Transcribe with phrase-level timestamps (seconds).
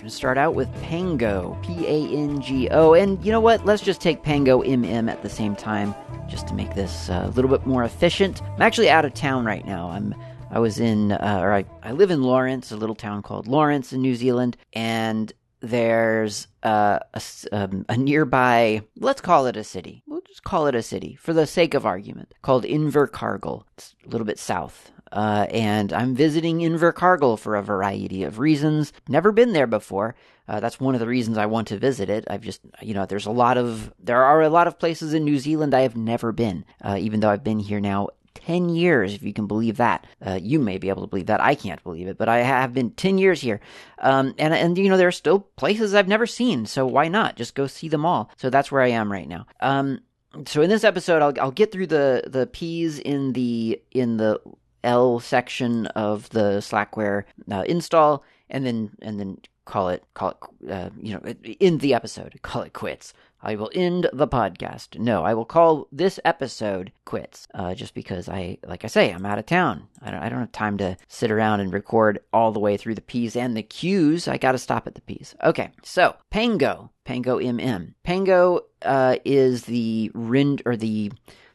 [0.00, 2.94] Going to start out with Pango, P A N G O.
[2.94, 3.66] And you know what?
[3.66, 5.94] Let's just take Pango MM at the same time
[6.26, 8.40] just to make this uh, a little bit more efficient.
[8.42, 9.90] I'm actually out of town right now.
[9.90, 10.14] I'm
[10.50, 13.92] I was in, uh, or I, I live in Lawrence, a little town called Lawrence
[13.92, 15.30] in New Zealand, and
[15.60, 17.22] there's uh, a,
[17.52, 20.02] um, a, nearby, let's call it a city.
[20.06, 23.64] We'll just call it a city for the sake of argument, called Invercargill.
[23.76, 24.92] It's a little bit south.
[25.12, 28.92] Uh, and I'm visiting Invercargill for a variety of reasons.
[29.08, 30.14] Never been there before.
[30.48, 32.24] Uh, that's one of the reasons I want to visit it.
[32.28, 35.24] I've just, you know, there's a lot of, there are a lot of places in
[35.24, 39.14] New Zealand I have never been, uh, even though I've been here now 10 years,
[39.14, 40.06] if you can believe that.
[40.24, 41.40] Uh, you may be able to believe that.
[41.40, 43.60] I can't believe it, but I have been 10 years here.
[43.98, 47.36] Um, and, and, you know, there are still places I've never seen, so why not?
[47.36, 48.30] Just go see them all.
[48.36, 49.46] So that's where I am right now.
[49.60, 50.00] Um,
[50.46, 54.40] so in this episode, I'll, I'll get through the, the P's in the, in the
[54.84, 60.70] L section of the Slackware uh, install, and then, and then call it, call it,
[60.70, 63.14] uh, you know, in the episode, call it quits.
[63.42, 64.98] I will end the podcast.
[64.98, 67.48] No, I will call this episode quits.
[67.54, 69.88] Uh, just because I, like I say, I'm out of town.
[70.02, 72.96] I don't, I don't have time to sit around and record all the way through
[72.96, 74.28] the P's and the Q's.
[74.28, 75.34] I got to stop at the P's.
[75.42, 77.94] Okay, so Pango, Pango MM.
[78.02, 81.10] Pango uh, is the rend or the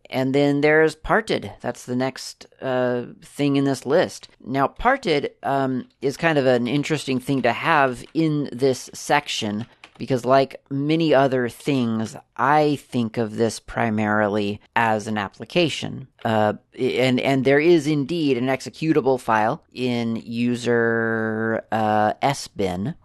[0.10, 1.54] And then there's parted.
[1.62, 4.28] That's the next uh, thing in this list.
[4.44, 9.68] Now, parted um, is kind of an interesting thing to have in this section
[10.02, 17.20] because like many other things i think of this primarily as an application uh, and
[17.20, 22.96] and there is indeed an executable file in user uh, sbin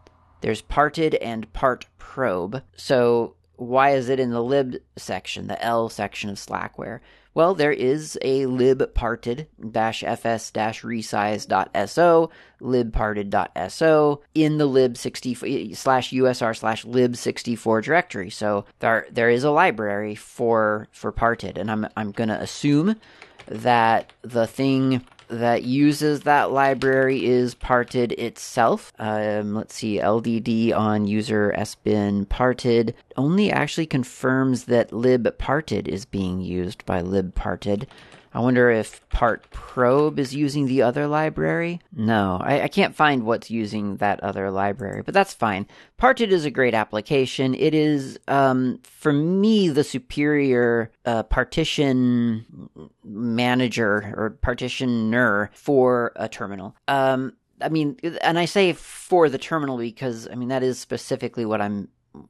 [0.40, 2.62] there's parted and part probe.
[2.76, 7.00] So why is it in the lib section the l section of slackware
[7.36, 10.50] well, there is a libparted fs
[10.80, 12.30] resize.so,
[12.62, 18.30] libparted.so in the lib64 slash usr slash lib64 directory.
[18.30, 22.96] So there there is a library for for parted, and I'm I'm gonna assume
[23.48, 28.93] that the thing that uses that library is parted itself.
[28.99, 36.40] Um, let's see, LDD on user sbin parted only actually confirms that libparted is being
[36.40, 37.87] used by libparted.
[38.36, 41.80] I wonder if partprobe is using the other library.
[41.90, 45.66] No, I, I, can't find what's using that other library, but that's fine.
[45.96, 47.54] Parted is a great application.
[47.54, 52.44] It is, um, for me, the superior uh, partition
[53.02, 56.76] manager or partitioner for a terminal.
[56.88, 57.32] Um,
[57.62, 61.62] I mean, and I say for the terminal because I mean that is specifically what
[61.62, 61.88] I'm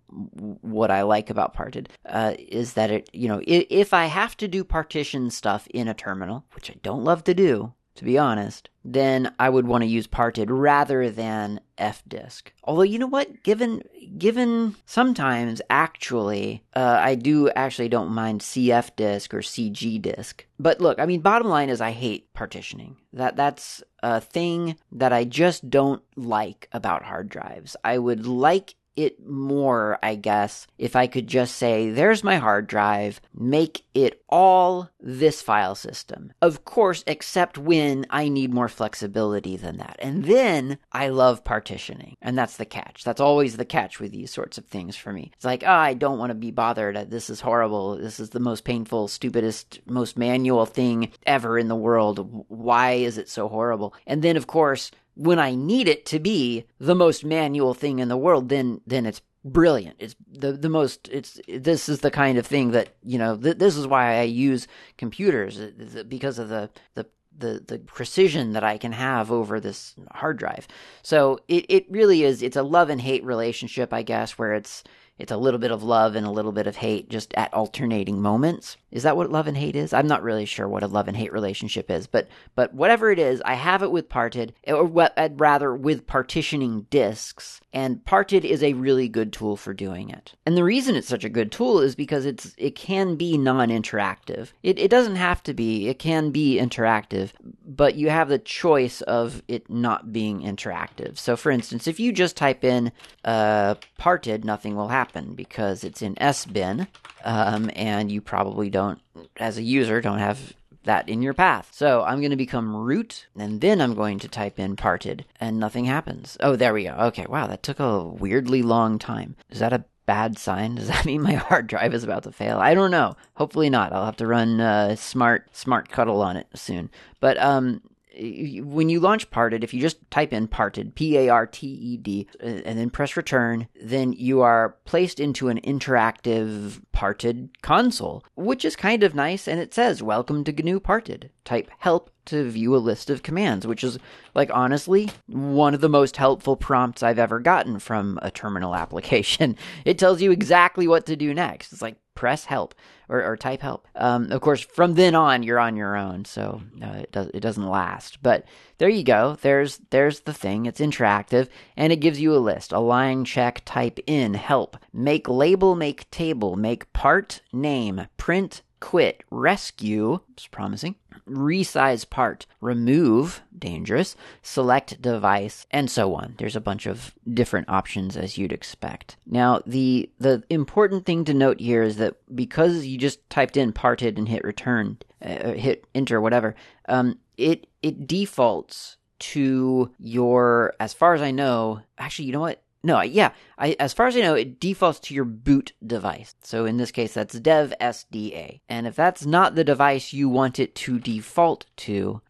[0.08, 4.48] what I like about Parted uh, is that it, you know, if I have to
[4.48, 8.68] do partition stuff in a terminal, which I don't love to do, to be honest,
[8.84, 12.48] then I would want to use parted rather than fdisk.
[12.62, 13.82] Although you know what, given
[14.16, 20.42] given sometimes actually, uh, I do actually don't mind cfdisk or cgdisk.
[20.58, 22.96] But look, I mean, bottom line is I hate partitioning.
[23.12, 27.76] That that's a thing that I just don't like about hard drives.
[27.82, 32.66] I would like it more, I guess, if I could just say, there's my hard
[32.66, 36.32] drive, make it all this file system.
[36.42, 39.96] Of course, except when I need more flexibility than that.
[40.00, 42.16] And then I love partitioning.
[42.20, 43.04] And that's the catch.
[43.04, 45.30] That's always the catch with these sorts of things for me.
[45.34, 47.10] It's like, oh, I don't want to be bothered.
[47.10, 47.96] This is horrible.
[47.96, 52.44] This is the most painful, stupidest, most manual thing ever in the world.
[52.48, 53.94] Why is it so horrible?
[54.06, 58.08] And then, of course, when I need it to be the most manual thing in
[58.08, 59.96] the world, then then it's brilliant.
[59.98, 61.08] It's the the most.
[61.08, 63.36] It's this is the kind of thing that you know.
[63.36, 64.68] Th- this is why I use
[64.98, 67.06] computers uh, because of the the
[67.38, 70.68] the the precision that I can have over this hard drive.
[71.02, 72.42] So it it really is.
[72.42, 74.84] It's a love and hate relationship, I guess, where it's
[75.18, 78.20] it's a little bit of love and a little bit of hate just at alternating
[78.20, 78.76] moments.
[78.96, 79.92] Is that what love and hate is?
[79.92, 83.18] I'm not really sure what a love and hate relationship is, but but whatever it
[83.18, 88.72] is, I have it with parted, or rather with partitioning disks, and parted is a
[88.72, 90.34] really good tool for doing it.
[90.46, 94.52] And the reason it's such a good tool is because it's it can be non-interactive.
[94.62, 95.88] It it doesn't have to be.
[95.88, 97.32] It can be interactive,
[97.66, 101.18] but you have the choice of it not being interactive.
[101.18, 102.92] So, for instance, if you just type in
[103.26, 106.86] uh, parted, nothing will happen because it's in sbin,
[107.26, 109.00] um, and you probably don't,
[109.36, 111.70] as a user, don't have that in your path.
[111.72, 115.58] So I'm going to become root, and then I'm going to type in parted, and
[115.58, 116.36] nothing happens.
[116.40, 116.92] Oh, there we go.
[116.92, 119.34] Okay, wow, that took a weirdly long time.
[119.50, 120.76] Is that a bad sign?
[120.76, 122.58] Does that mean my hard drive is about to fail?
[122.58, 123.16] I don't know.
[123.34, 123.92] Hopefully not.
[123.92, 125.50] I'll have to run uh, smart
[125.90, 126.90] cuddle on it soon.
[127.18, 127.82] But um,
[128.18, 131.96] when you launch Parted, if you just type in Parted, P A R T E
[131.96, 138.24] D, uh, and then press return, then you are placed into an interactive Parted console,
[138.34, 139.46] which is kind of nice.
[139.46, 141.30] And it says, Welcome to GNU Parted.
[141.44, 143.98] Type help to view a list of commands, which is,
[144.34, 149.56] like, honestly, one of the most helpful prompts I've ever gotten from a terminal application.
[149.84, 151.72] It tells you exactly what to do next.
[151.72, 152.74] It's like, press help
[153.08, 153.86] or, or type help.
[153.94, 157.40] Um, of course, from then on, you're on your own, so uh, it does it
[157.40, 158.20] doesn't last.
[158.22, 158.44] But
[158.78, 159.38] there you go.
[159.40, 160.66] There's there's the thing.
[160.66, 162.72] It's interactive and it gives you a list.
[162.72, 170.20] Align, check, type in, help, make label, make table, make part, name, print, quit, rescue,
[170.32, 170.96] it's promising,
[171.28, 176.34] resize part, remove, dangerous, select device, and so on.
[176.38, 179.16] There's a bunch of different options as you'd expect.
[179.26, 183.72] Now, the the important thing to note here is that because you just typed in
[183.72, 186.54] parted and hit return, uh, hit enter, whatever,
[186.88, 192.62] um, it it defaults to your, as far as I know, actually, you know what?
[192.82, 193.32] No, yeah.
[193.58, 196.34] I, as far as I know, it defaults to your boot device.
[196.42, 198.60] So in this case, that's dev SDA.
[198.68, 202.20] And if that's not the device you want it to default to,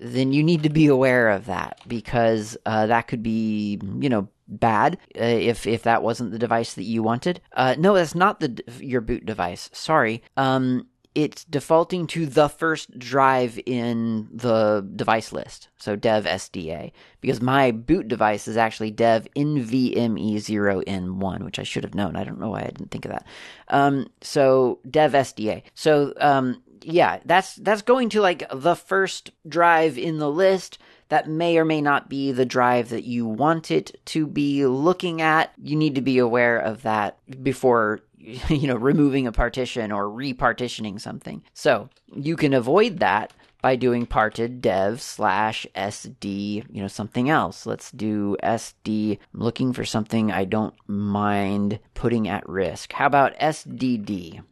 [0.00, 4.28] then you need to be aware of that because uh, that could be, you know,
[4.46, 7.40] bad uh, if if that wasn't the device that you wanted.
[7.52, 9.70] Uh, no, that's not the your boot device.
[9.72, 10.22] Sorry.
[10.36, 15.68] Um, it's defaulting to the first drive in the device list.
[15.76, 16.90] So dev SDA.
[17.20, 22.16] Because my boot device is actually dev NVMe0N1, which I should have known.
[22.16, 23.24] I don't know why I didn't think of that.
[23.68, 25.62] Um, so dev SDA.
[25.74, 30.78] So, um, yeah, that's that's going to like the first drive in the list
[31.08, 35.22] that may or may not be the drive that you want it to be looking
[35.22, 35.52] at.
[35.62, 38.00] You need to be aware of that before
[38.48, 41.42] you know removing a partition or repartitioning something.
[41.52, 47.64] So, you can avoid that by doing parted dev slash sd, you know, something else.
[47.64, 49.18] Let's do sd.
[49.32, 52.92] I'm looking for something I don't mind putting at risk.
[52.92, 54.42] How about sdd?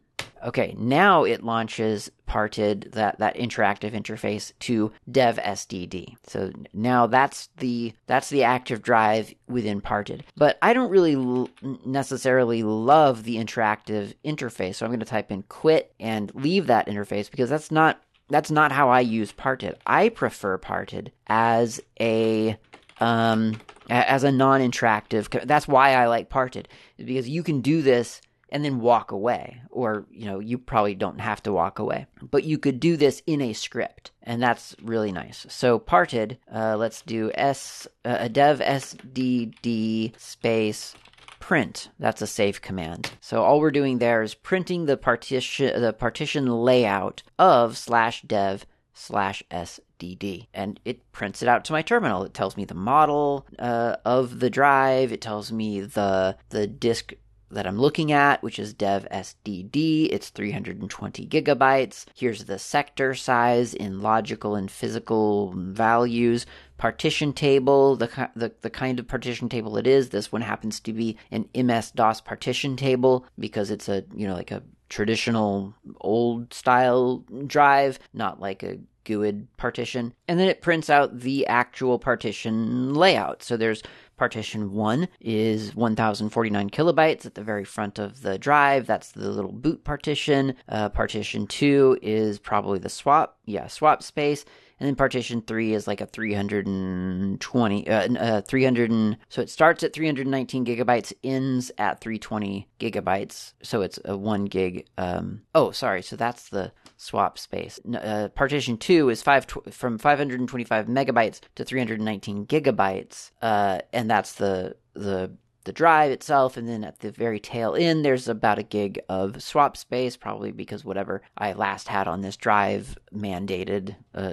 [0.43, 6.15] Okay, now it launches parted that that interactive interface to dev SDD.
[6.27, 10.23] So now that's the that's the active drive within parted.
[10.35, 11.49] But I don't really l-
[11.85, 14.75] necessarily love the interactive interface.
[14.75, 18.51] So I'm going to type in quit and leave that interface because that's not that's
[18.51, 19.77] not how I use parted.
[19.85, 22.57] I prefer parted as a
[22.99, 25.45] um as a non-interactive.
[25.45, 28.21] That's why I like parted because you can do this
[28.53, 29.61] and then walk away.
[29.71, 32.05] Or, you know, you probably don't have to walk away.
[32.21, 35.45] But you could do this in a script, and that's really nice.
[35.49, 40.95] So, parted, uh, let's do s uh, dev sdd space
[41.39, 41.89] print.
[41.99, 43.11] That's a save command.
[43.19, 48.65] So all we're doing there is printing the partition the partition layout of slash dev
[48.93, 53.45] slash sdd and it prints it out to my terminal it tells me the model
[53.57, 57.13] uh, of the drive it tells me the the disk
[57.53, 60.09] that I'm looking at, which is dev SDD.
[60.11, 62.05] It's 320 gigabytes.
[62.15, 66.45] Here's the sector size in logical and physical values.
[66.77, 70.09] Partition table, the, the, the kind of partition table it is.
[70.09, 74.33] This one happens to be an MS DOS partition table because it's a, you know,
[74.33, 80.13] like a traditional old style drive, not like a GUID partition.
[80.27, 83.43] And then it prints out the actual partition layout.
[83.43, 83.83] So there's
[84.15, 88.85] Partition 1 is 1049 kilobytes at the very front of the drive.
[88.85, 90.55] That's the little boot partition.
[90.69, 94.45] Uh, partition 2 is probably the swap, yeah, swap space.
[94.79, 99.83] And then partition 3 is like a 320, uh, uh, 300, and, so it starts
[99.83, 103.53] at 319 gigabytes, ends at 320 gigabytes.
[103.61, 104.87] So it's a 1 gig.
[104.97, 106.01] Um, oh, sorry.
[106.01, 107.79] So that's the swap space.
[107.93, 114.33] Uh, partition 2 is five tw- from 525 megabytes to 319 gigabytes, uh, and that's
[114.35, 115.31] the the
[115.63, 119.41] the drive itself, and then at the very tail end, there's about a gig of
[119.41, 124.23] swap space, probably because whatever I last had on this drive mandated a,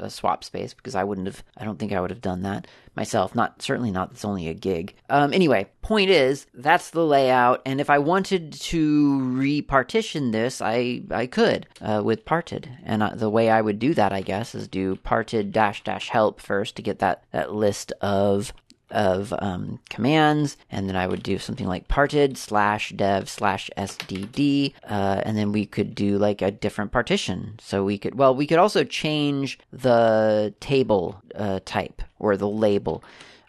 [0.00, 2.42] a, a, swap space, because I wouldn't have, I don't think I would have done
[2.42, 3.34] that myself.
[3.34, 4.12] Not certainly not.
[4.12, 4.94] It's only a gig.
[5.08, 11.02] Um, anyway, point is that's the layout, and if I wanted to repartition this, I
[11.10, 14.54] I could uh, with parted, and uh, the way I would do that, I guess,
[14.54, 18.52] is do parted dash dash help first to get that that list of
[18.92, 24.74] of um, commands, and then I would do something like parted slash dev slash sdd,
[24.84, 27.58] uh, and then we could do like a different partition.
[27.60, 33.02] So we could, well, we could also change the table uh, type or the label,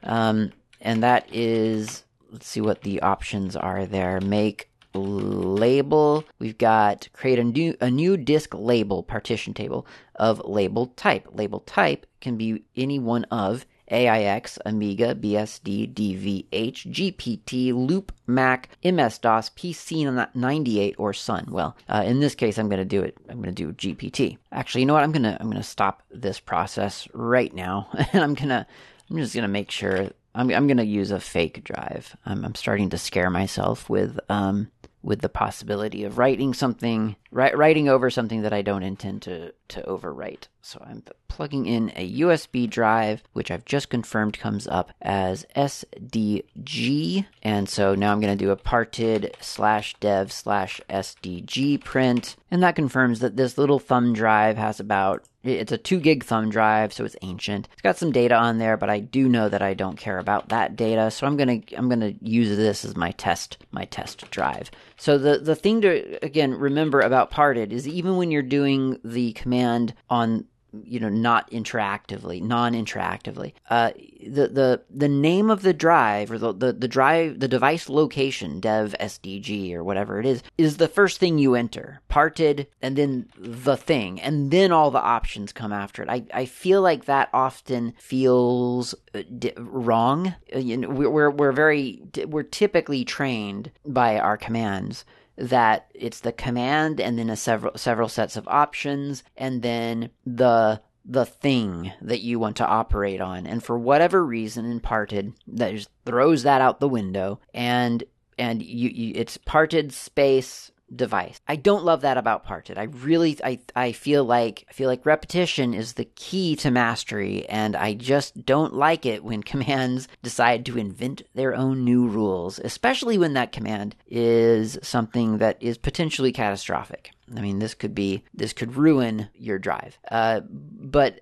[0.03, 4.19] um, and that is, let's see what the options are there.
[4.21, 6.23] Make label.
[6.39, 11.27] We've got create a new a new disk label partition table of label type.
[11.31, 19.19] Label type can be any one of AIX, Amiga, BSD, DVH, GPT, Loop, Mac, MS
[19.19, 21.47] DOS, PC 98, or Sun.
[21.49, 23.15] Well, uh, in this case, I'm going to do it.
[23.29, 24.37] I'm going to do GPT.
[24.51, 25.03] Actually, you know what?
[25.03, 28.65] I'm going to I'm going to stop this process right now, and I'm gonna
[29.09, 30.09] I'm just going to make sure.
[30.35, 32.17] I'm I'm going to use a fake drive.
[32.25, 34.71] I'm, I'm starting to scare myself with um
[35.03, 39.81] with the possibility of writing something, writing over something that I don't intend to, to
[39.81, 40.47] overwrite.
[40.61, 47.25] So I'm plugging in a USB drive, which I've just confirmed comes up as SDG.
[47.41, 52.35] And so now I'm going to do a parted slash dev slash SDG print.
[52.51, 56.49] And that confirms that this little thumb drive has about it's a 2 gig thumb
[56.49, 57.67] drive, so it's ancient.
[57.73, 60.49] It's got some data on there, but I do know that I don't care about
[60.49, 64.29] that data, so I'm going to I'm to use this as my test my test
[64.31, 64.71] drive.
[64.95, 69.33] So the the thing to again remember about parted is even when you're doing the
[69.33, 70.45] command on
[70.83, 73.91] you know not interactively non-interactively uh,
[74.25, 78.59] the the the name of the drive or the, the the drive the device location
[78.59, 83.27] dev sdg or whatever it is is the first thing you enter parted and then
[83.37, 86.09] the thing and then all the options come after it.
[86.09, 89.21] I i feel like that often feels uh,
[89.57, 90.35] wrong.
[90.53, 95.05] Uh, you know we're we're very we're typically trained by our commands
[95.37, 100.81] that it's the command and then a several several sets of options and then the
[101.05, 103.45] the thing that you want to operate on.
[103.45, 108.03] And for whatever reason in parted, that just throws that out the window and
[108.37, 111.39] and you, you it's parted space device.
[111.47, 112.77] I don't love that about parted.
[112.77, 117.47] I really I I feel like I feel like repetition is the key to mastery
[117.47, 122.59] and I just don't like it when commands decide to invent their own new rules,
[122.59, 127.11] especially when that command is something that is potentially catastrophic.
[127.35, 129.97] I mean, this could be this could ruin your drive.
[130.11, 131.19] Uh, but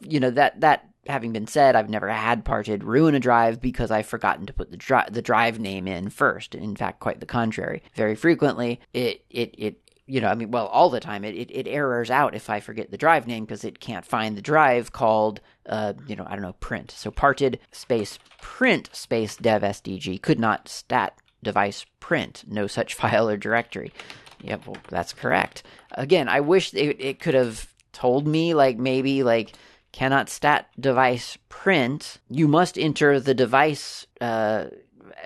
[0.00, 3.90] you know that that having been said, I've never had parted ruin a drive because
[3.90, 6.54] I've forgotten to put the dri- the drive name in first.
[6.54, 7.82] In fact, quite the contrary.
[7.94, 11.50] Very frequently, it it it you know, I mean, well, all the time it, it,
[11.50, 14.92] it errors out if I forget the drive name because it can't find the drive
[14.92, 16.90] called, uh, you know, I don't know, print.
[16.90, 23.28] So parted space print space dev SDG could not stat device print, no such file
[23.28, 23.92] or directory.
[24.42, 25.62] Yep, well, that's correct.
[25.92, 29.52] Again, I wish it, it could have told me, like, maybe, like,
[29.92, 34.66] cannot stat device print, you must enter the device, uh,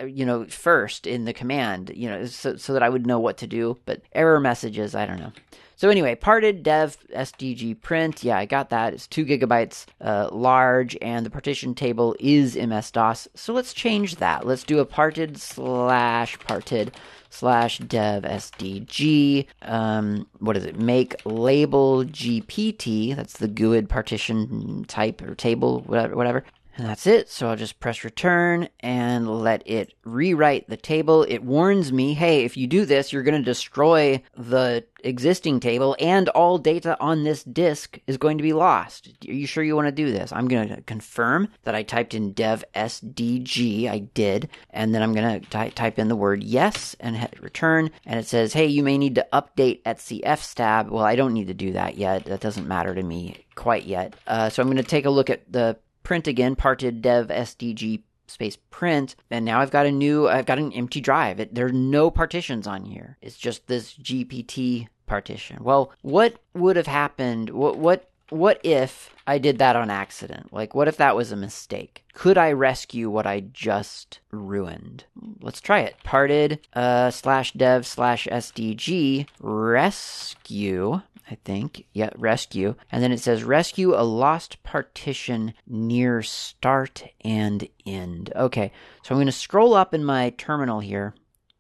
[0.07, 3.39] you know, first in the command, you know, so, so that I would know what
[3.39, 3.79] to do.
[3.87, 5.33] But error messages, I don't know.
[5.79, 8.25] So anyway, parted dev SDG print.
[8.25, 8.95] Yeah, I got that.
[8.95, 13.29] It's two gigabytes uh, large, and the partition table is MS DOS.
[13.35, 14.47] So let's change that.
[14.47, 16.93] Let's do a parted slash parted
[17.29, 19.47] slash dev sdg.
[19.61, 20.79] Um, what is it?
[20.79, 23.15] Make label gpt.
[23.15, 26.17] That's the GUID partition type or table, whatever.
[26.17, 26.45] whatever.
[26.77, 27.31] And that's it.
[27.31, 31.23] So I'll just press return and let it rewrite the table.
[31.23, 35.97] It warns me, hey, if you do this, you're going to destroy the existing table
[36.01, 39.09] and all data on this disk is going to be lost.
[39.27, 40.33] Are you sure you want to do this?
[40.33, 43.89] I'm going to confirm that I typed in dev sdg.
[43.89, 44.51] I did.
[44.71, 47.91] And then I'm going to ty- type in the word yes and hit return.
[48.05, 50.91] And it says, hey, you may need to update etcfstab.
[50.91, 52.27] Well, I don't need to do that yet.
[52.27, 54.15] That doesn't matter to me quite yet.
[54.27, 58.01] Uh, so I'm going to take a look at the print again, parted dev SDG
[58.29, 61.41] space print, and now I've got a new, I've got an empty drive.
[61.41, 63.17] It, there are no partitions on here.
[63.21, 65.65] It's just this GPT partition.
[65.65, 67.51] Well, what would have happened?
[67.51, 70.53] What, what, what if I did that on accident?
[70.53, 72.05] Like, what if that was a mistake?
[72.15, 75.07] Could I rescue what I just ruined?
[75.41, 75.97] Let's try it.
[76.05, 81.87] Parted uh, slash dev slash SDG rescue I think.
[81.93, 82.77] Yeah, rescue.
[82.91, 88.33] And then it says rescue a lost partition near start and end.
[88.37, 91.15] Okay, so I'm going to scroll up in my terminal here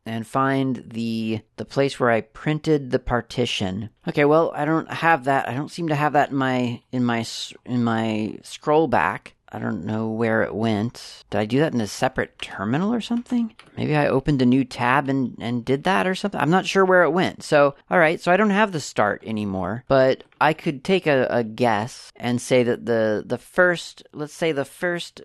[0.06, 3.90] and find the the place where I printed the partition.
[4.06, 5.48] Okay, well, I don't have that.
[5.48, 7.26] I don't seem to have that in my in my
[7.64, 9.34] in my scroll back.
[9.56, 11.24] I don't know where it went.
[11.30, 13.56] Did I do that in a separate terminal or something?
[13.74, 16.38] Maybe I opened a new tab and, and did that or something.
[16.38, 17.42] I'm not sure where it went.
[17.42, 21.26] So, all right, so I don't have the start anymore, but I could take a,
[21.30, 25.22] a guess and say that the, the first, let's say the first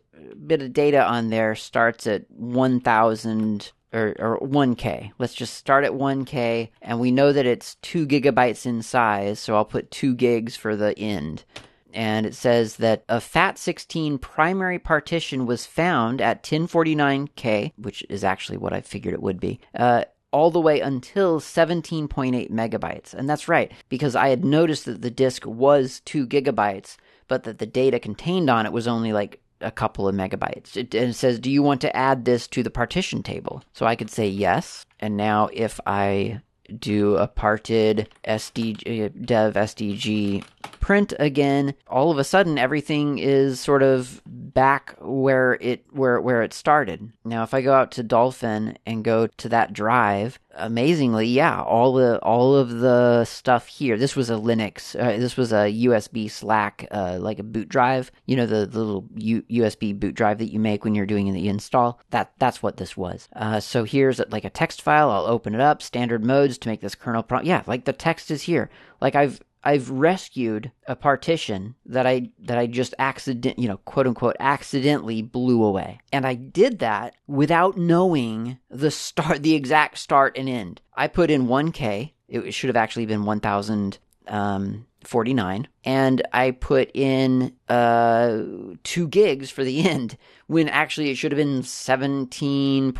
[0.47, 5.11] bit of data on there starts at 1000 or, or 1K.
[5.19, 9.55] Let's just start at 1K, and we know that it's 2 gigabytes in size, so
[9.55, 11.43] I'll put 2 gigs for the end
[11.93, 18.57] and it says that a FAT16 primary partition was found at 1049K, which is actually
[18.57, 19.59] what I figured it would be.
[19.75, 23.13] Uh, all the way until 17.8 megabytes.
[23.13, 26.95] And that's right, because I had noticed that the disk was 2 gigabytes,
[27.27, 30.75] but that the data contained on it was only like a couple of megabytes.
[30.75, 33.63] It, it, says, Do you want to add this to the partition table?
[33.73, 34.85] So I could say yes.
[34.99, 36.41] And now if I
[36.79, 40.43] do a parted SDG, uh, dev SDG
[40.79, 46.41] print again, all of a sudden everything is sort of back where it where where
[46.41, 47.11] it started.
[47.23, 51.93] Now if I go out to Dolphin and go to that drive, amazingly, yeah, all
[51.93, 53.97] the all of the stuff here.
[53.97, 54.99] This was a Linux.
[54.99, 58.11] Uh, this was a USB Slack, uh, like a boot drive.
[58.25, 61.31] You know the, the little U- USB boot drive that you make when you're doing
[61.33, 61.99] the install.
[62.09, 63.27] That that's what this was.
[63.35, 65.09] Uh, so here's like a text file.
[65.09, 65.81] I'll open it up.
[65.81, 67.45] Standard modes to make this kernel prompt.
[67.45, 68.69] Yeah, like the text is here.
[68.99, 74.07] Like I've I've rescued a partition that I that I just accident, you know, quote
[74.07, 75.99] unquote accidentally blew away.
[76.11, 80.81] And I did that without knowing the start the exact start and end.
[80.95, 82.13] I put in 1k.
[82.27, 88.41] It should have actually been 1000 um 49 and I put in uh
[88.83, 92.91] 2 gigs for the end when actually it should have been 17.8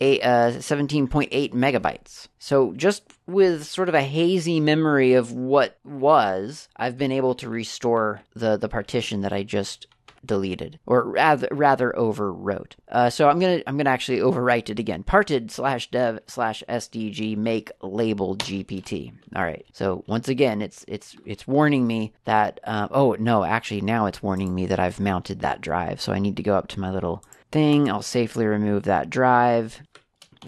[0.00, 2.28] uh 17.8 megabytes.
[2.38, 7.48] So just with sort of a hazy memory of what was, I've been able to
[7.48, 9.86] restore the the partition that I just
[10.26, 12.72] deleted or rather rather overwrote.
[12.88, 15.02] Uh, so I'm gonna I'm gonna actually overwrite it again.
[15.02, 19.12] Parted slash dev slash sdg make label gpt.
[19.36, 19.64] All right.
[19.72, 24.22] So once again, it's it's it's warning me that uh, oh no, actually now it's
[24.22, 26.00] warning me that I've mounted that drive.
[26.00, 27.90] So I need to go up to my little thing.
[27.90, 29.80] I'll safely remove that drive.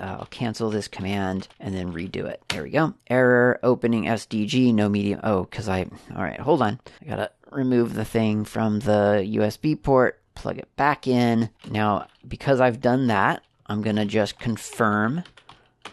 [0.01, 2.43] I'll cancel this command and then redo it.
[2.49, 2.95] There we go.
[3.09, 5.21] Error opening SDG, no medium.
[5.23, 5.87] Oh, because I.
[6.15, 6.81] All right, hold on.
[7.03, 11.50] I gotta remove the thing from the USB port, plug it back in.
[11.70, 15.24] Now, because I've done that, I'm gonna just confirm.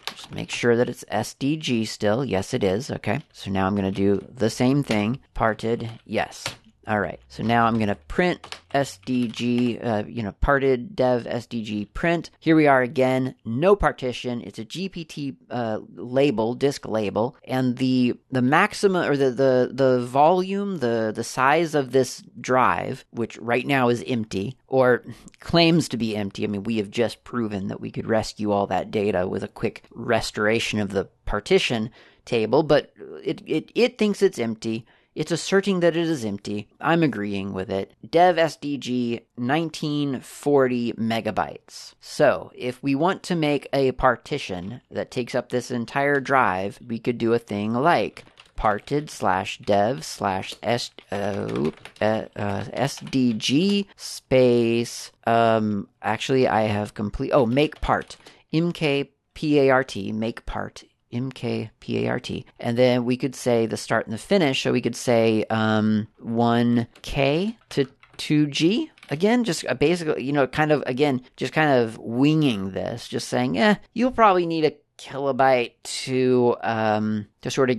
[0.06, 2.24] Just make sure that it's SDG still.
[2.24, 2.90] Yes, it is.
[2.90, 3.20] Okay.
[3.32, 5.20] So now I'm gonna do the same thing.
[5.34, 5.90] Parted.
[6.04, 6.44] Yes.
[6.86, 11.94] All right, so now I'm going to print SDG, uh, you know, parted dev SDG
[11.94, 12.30] print.
[12.40, 14.42] Here we are again, no partition.
[14.42, 20.00] It's a GPT uh, label, disk label, and the the maximum or the, the the
[20.00, 25.04] volume, the the size of this drive, which right now is empty or
[25.40, 26.44] claims to be empty.
[26.44, 29.48] I mean, we have just proven that we could rescue all that data with a
[29.48, 31.90] quick restoration of the partition
[32.26, 32.92] table, but
[33.22, 34.84] it it, it thinks it's empty.
[35.14, 36.68] It's asserting that it is empty.
[36.80, 37.92] I'm agreeing with it.
[38.08, 41.94] Dev SDG 1940 megabytes.
[42.00, 46.98] So, if we want to make a partition that takes up this entire drive, we
[46.98, 48.24] could do a thing like
[48.56, 57.44] parted slash dev slash s uh, uh, sdg space um actually i have complete oh
[57.44, 58.16] make part
[58.52, 62.44] mk part make part MKPART.
[62.58, 64.62] And then we could say the start and the finish.
[64.62, 68.90] So we could say um, 1K to 2G.
[69.10, 73.28] Again, just uh, basically, you know, kind of, again, just kind of winging this, just
[73.28, 77.78] saying, eh, you'll probably need a kilobyte to um to sort of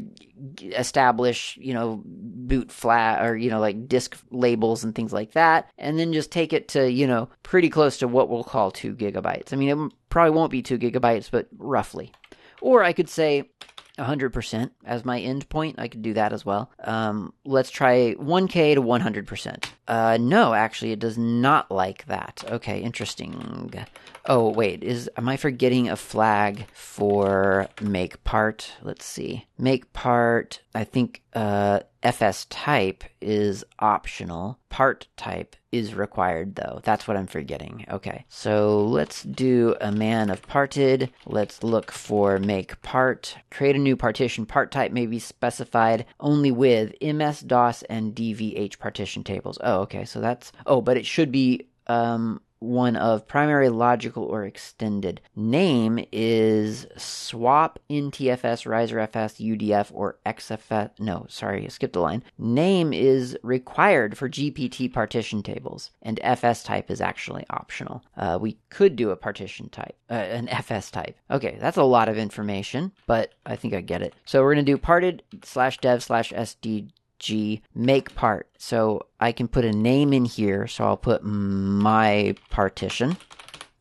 [0.61, 5.71] establish you know boot flag or you know like disk labels and things like that
[5.77, 8.93] and then just take it to you know pretty close to what we'll call two
[8.93, 12.11] gigabytes i mean it probably won't be two gigabytes but roughly
[12.65, 13.47] or I could say
[13.99, 15.75] 100% as my end point.
[15.77, 16.71] I could do that as well.
[16.83, 19.65] Um, let's try 1K to 100%.
[19.87, 22.43] Uh, no, actually, it does not like that.
[22.49, 23.71] Okay, interesting.
[24.25, 28.73] Oh, wait, is am I forgetting a flag for make part?
[28.81, 29.45] Let's see.
[29.59, 34.59] Make part, I think uh, FS type is optional.
[34.69, 36.79] Part type is required though.
[36.83, 37.85] That's what I'm forgetting.
[37.89, 38.25] Okay.
[38.29, 41.11] So let's do a man of parted.
[41.25, 43.35] Let's look for make part.
[43.49, 44.45] Create a new partition.
[44.45, 49.57] Part type may be specified only with MS DOS and DVH partition tables.
[49.61, 50.05] Oh, okay.
[50.05, 55.21] So that's oh, but it should be um one of primary logical or extended.
[55.35, 60.91] Name is swap NTFS, ReiserFS, UDF, or XFS.
[60.99, 62.23] No, sorry, I skipped a line.
[62.37, 68.03] Name is required for GPT partition tables, and FS type is actually optional.
[68.17, 71.17] Uh, we could do a partition type, uh, an FS type.
[71.29, 74.13] Okay, that's a lot of information, but I think I get it.
[74.25, 76.89] So we're going to do parted slash dev slash SD
[77.25, 78.47] G make part.
[78.57, 80.67] So I can put a name in here.
[80.67, 83.17] So I'll put my partition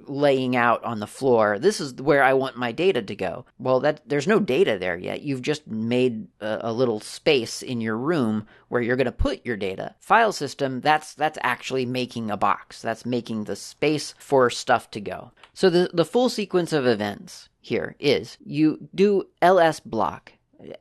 [0.08, 1.60] laying out on the floor.
[1.60, 3.46] This is where i want my data to go.
[3.60, 5.22] Well that there's no data there yet.
[5.22, 9.46] You've just made a, a little space in your room where you're going to put
[9.46, 9.96] your data.
[10.00, 12.82] File system that's that's actually making a box.
[12.82, 15.32] That's making the space for stuff to go.
[15.54, 20.34] So the the full sequence of events here is you do ls block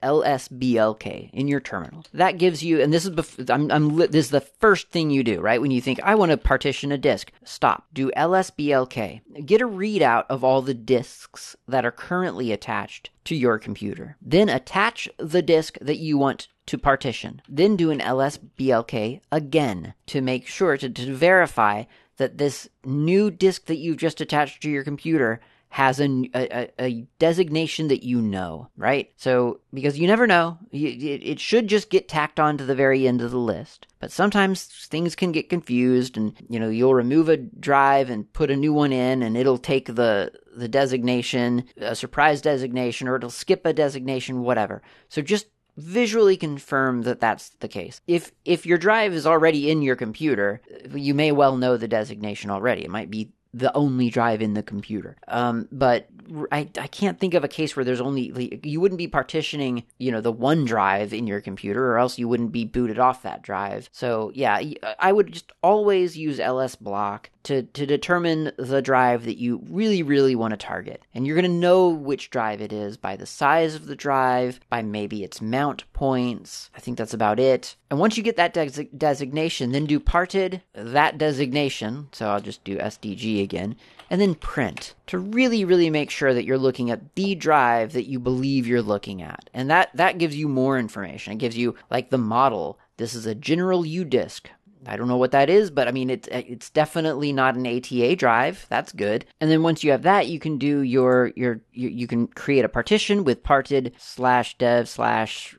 [0.03, 2.05] LSBLK in your terminal.
[2.13, 5.25] That gives you, and this is bef- I'm, I'm this is the first thing you
[5.25, 5.61] do, right?
[5.61, 7.87] When you think I want to partition a disk, stop.
[7.93, 9.45] Do LSBLK.
[9.45, 14.17] Get a readout of all the disks that are currently attached to your computer.
[14.23, 17.43] Then attach the disk that you want to partition.
[17.49, 21.85] Then do an LSBLK again to make sure to, to verify
[22.17, 25.41] that this new disk that you've just attached to your computer
[25.75, 29.11] has a, a, a, designation that you know, right?
[29.17, 33.21] So, because you never know, it, should just get tacked on to the very end
[33.21, 33.89] of the list.
[33.99, 38.53] But sometimes things can get confused, and you know, you'll remove a drive and put
[38.53, 43.29] a new one in, and it'll take the the designation, a surprise designation, or it'll
[43.29, 44.81] skip a designation, whatever.
[45.09, 48.01] So just visually confirm that that's the case.
[48.07, 50.61] If if your drive is already in your computer,
[50.95, 52.85] you may well know the designation already.
[52.85, 55.17] It might be the only drive in the computer.
[55.29, 56.09] Um, but
[56.51, 60.11] I, I can't think of a case where there's only you wouldn't be partitioning you
[60.11, 63.43] know the one drive in your computer or else you wouldn't be booted off that
[63.43, 64.61] drive so yeah
[64.99, 70.03] i would just always use ls block to, to determine the drive that you really
[70.03, 71.03] really want to target.
[71.15, 74.61] And you're going to know which drive it is by the size of the drive
[74.69, 76.71] by maybe its mount points.
[76.75, 77.77] I think that's about it.
[77.91, 82.09] And once you get that des- designation then do parted that designation.
[82.13, 83.77] So i'll just do sdg again.
[84.11, 88.09] And then print to really really make sure that you're looking at the drive that
[88.09, 89.49] you believe you're looking at.
[89.55, 91.35] And that that gives you more information.
[91.35, 92.79] It gives you like the model.
[92.97, 94.51] This is a general u disk
[94.87, 98.17] I don't know what that is, but I mean it's it's definitely not an ATA
[98.17, 98.67] drive.
[98.69, 99.25] That's good.
[99.41, 102.65] And then once you have that, you can do your your you, you can create
[102.65, 105.57] a partition with parted slash dev slash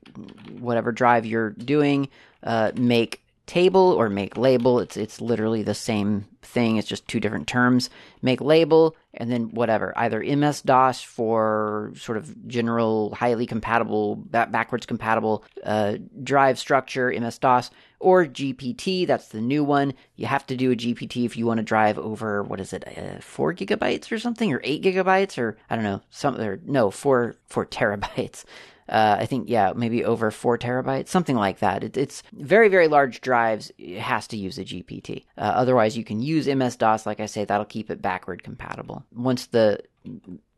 [0.60, 2.10] whatever drive you're doing.
[2.44, 4.80] Uh, make table or make label.
[4.80, 6.78] It's it's literally the same thing.
[6.78, 7.90] It's just two different terms.
[8.22, 14.86] Make label and then whatever, either MS DOS for sort of general, highly compatible, backwards
[14.86, 19.08] compatible uh, drive structure, MS DOS, or GPT.
[19.08, 19.94] That's the new one.
[20.16, 22.86] You have to do a GPT if you want to drive over what is it,
[22.98, 26.92] uh, four gigabytes or something, or eight gigabytes, or I don't know, some or no,
[26.92, 28.44] four four terabytes.
[28.88, 31.84] Uh, I think, yeah, maybe over four terabytes, something like that.
[31.84, 33.72] It, it's very, very large drives.
[33.78, 35.26] It has to use a GPT.
[35.38, 37.06] Uh, otherwise, you can use MS DOS.
[37.06, 39.04] Like I say, that'll keep it backward compatible.
[39.14, 39.80] Once the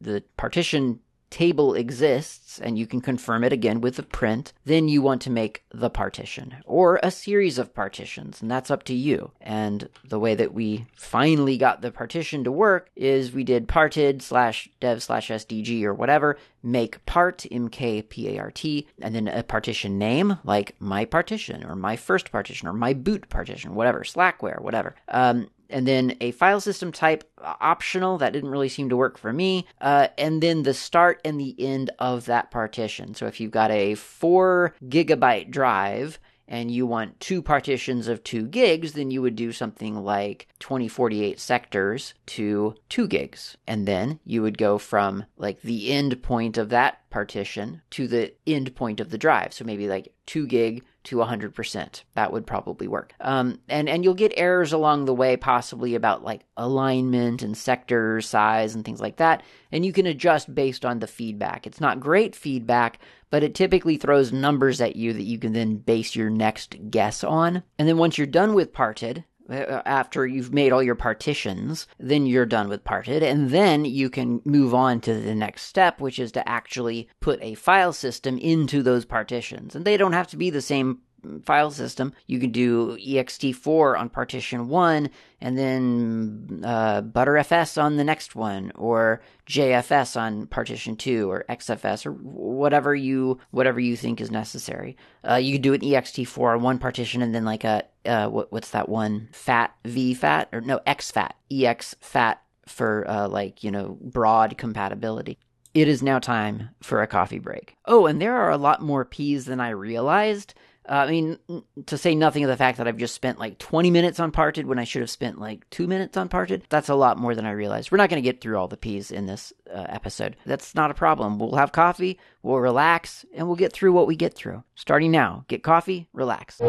[0.02, 5.02] the partition table exists and you can confirm it again with the print, then you
[5.02, 9.32] want to make the partition or a series of partitions, and that's up to you.
[9.42, 14.22] And the way that we finally got the partition to work is we did parted
[14.22, 20.76] slash dev slash SDG or whatever, make part, MKPART, and then a partition name like
[20.80, 24.96] my partition or my first partition or my boot partition, whatever, Slackware, whatever.
[25.08, 29.34] Um, and then a file system type optional that didn't really seem to work for
[29.34, 33.52] me uh, and then the start and the end of that partition so if you've
[33.52, 39.22] got a four gigabyte drive and you want two partitions of two gigs, then you
[39.22, 43.58] would do something like 2048 sectors to two gigs.
[43.68, 48.34] And then you would go from like the end point of that partition to the
[48.46, 49.54] end point of the drive.
[49.54, 52.04] So maybe like two gig to 100%.
[52.16, 53.14] That would probably work.
[53.20, 58.22] Um, and, and you'll get errors along the way, possibly about like alignment and sector
[58.22, 59.44] size and things like that.
[59.72, 61.66] And you can adjust based on the feedback.
[61.66, 65.78] It's not great feedback, but it typically throws numbers at you that you can then
[65.78, 67.64] base your next guess on.
[67.80, 72.26] And then once you're done with parted, Uh, after you've made all your partitions, then
[72.26, 76.20] you're done with parted, and then you can move on to the next step, which
[76.20, 79.76] is to actually put a file system into those partitions.
[79.76, 81.00] And they don't have to be the same
[81.44, 82.14] file system.
[82.28, 85.10] You can do ext4 on partition 1
[85.42, 92.06] and then uh, btrfs on the next one or jfs on partition 2 or xfs
[92.06, 94.96] or whatever you whatever you think is necessary.
[95.28, 98.52] Uh, you can do an ext4 on one partition and then like a uh, what,
[98.52, 103.72] what's that one fat v fat or no xfat ex fat for uh, like you
[103.72, 105.38] know broad compatibility
[105.78, 107.76] it is now time for a coffee break.
[107.86, 110.56] Oh, and there are a lot more P's than I realized.
[110.90, 111.38] Uh, I mean,
[111.86, 114.68] to say nothing of the fact that I've just spent like 20 minutes on parted
[114.68, 116.64] when I should have spent like two minutes on parted.
[116.70, 117.92] That's a lot more than I realized.
[117.92, 120.38] We're not going to get through all the P's in this uh, episode.
[120.46, 121.40] That's not a problem.
[121.40, 124.64] We'll have coffee, we'll relax, and we'll get through what we get through.
[124.76, 126.62] Starting now, get coffee, relax.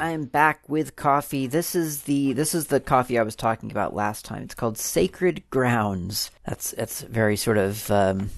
[0.00, 1.46] I'm back with coffee.
[1.46, 4.42] This is the this is the coffee I was talking about last time.
[4.42, 6.30] It's called Sacred Grounds.
[6.46, 8.30] That's that's very sort of um,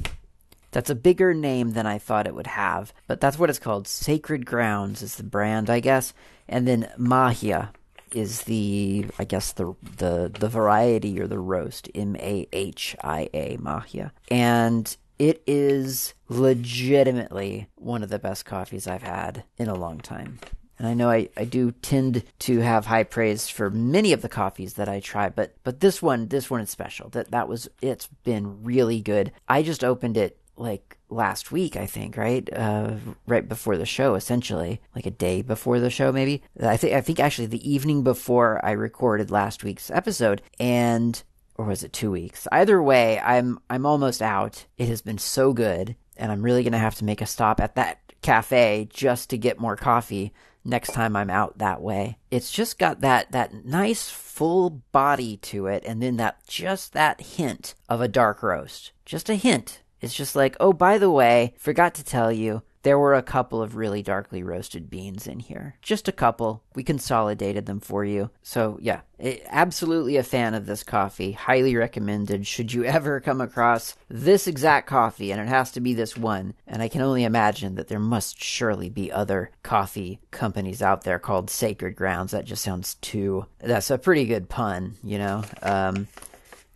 [0.71, 3.89] that's a bigger name than I thought it would have, but that's what it's called.
[3.89, 6.13] Sacred Grounds is the brand, I guess,
[6.49, 7.71] and then Mahia
[8.13, 13.29] is the I guess the the the variety or the roast M A H I
[13.33, 19.75] A Mahia, and it is legitimately one of the best coffees I've had in a
[19.75, 20.39] long time.
[20.79, 24.29] And I know I, I do tend to have high praise for many of the
[24.29, 27.09] coffees that I try, but but this one this one is special.
[27.11, 29.33] That that was it's been really good.
[29.49, 32.49] I just opened it like last week, I think, right?
[32.53, 32.95] Uh,
[33.27, 36.43] right before the show, essentially, like a day before the show, maybe.
[36.61, 41.23] I think I think actually the evening before I recorded last week's episode, and
[41.57, 42.47] or was it two weeks?
[42.53, 44.67] Either way, I'm I'm almost out.
[44.77, 47.77] It has been so good, and I'm really gonna have to make a stop at
[47.77, 50.33] that cafe just to get more coffee
[50.67, 52.19] next time I'm out that way.
[52.31, 57.21] It's just got that that nice full body to it and then that just that
[57.21, 58.93] hint of a dark roast.
[59.05, 59.83] Just a hint.
[60.01, 63.61] It's just like, "Oh, by the way, forgot to tell you, there were a couple
[63.61, 65.75] of really darkly roasted beans in here.
[65.83, 66.63] Just a couple.
[66.77, 68.31] We consolidated them for you.
[68.45, 71.33] So, yeah, it, absolutely a fan of this coffee.
[71.33, 72.47] Highly recommended.
[72.47, 76.55] Should you ever come across this exact coffee, and it has to be this one,
[76.65, 81.19] and I can only imagine that there must surely be other coffee companies out there
[81.19, 82.31] called Sacred Grounds.
[82.31, 83.47] That just sounds too.
[83.59, 85.43] That's a pretty good pun, you know?
[85.61, 86.07] Um,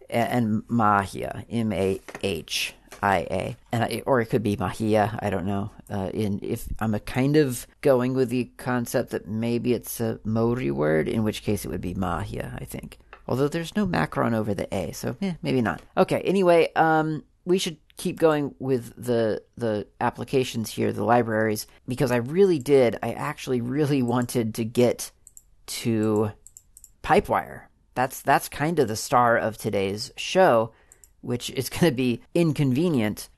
[0.09, 5.19] and, and Mahia, M A H IA, and I, or it could be Mahia.
[5.23, 5.71] I don't know.
[5.91, 10.21] Uh, in if I'm a kind of going with the concept that maybe it's a
[10.25, 12.61] Maori word, in which case it would be Mahia.
[12.61, 12.99] I think.
[13.27, 15.81] Although there's no macron over the A, so eh, maybe not.
[15.97, 16.21] Okay.
[16.23, 22.17] Anyway, um, we should keep going with the the applications here, the libraries, because I
[22.17, 22.99] really did.
[23.03, 25.11] I actually really wanted to get
[25.67, 26.33] to
[27.03, 27.63] Pipewire.
[27.95, 30.73] That's that's kind of the star of today's show,
[31.21, 33.29] which is going to be inconvenient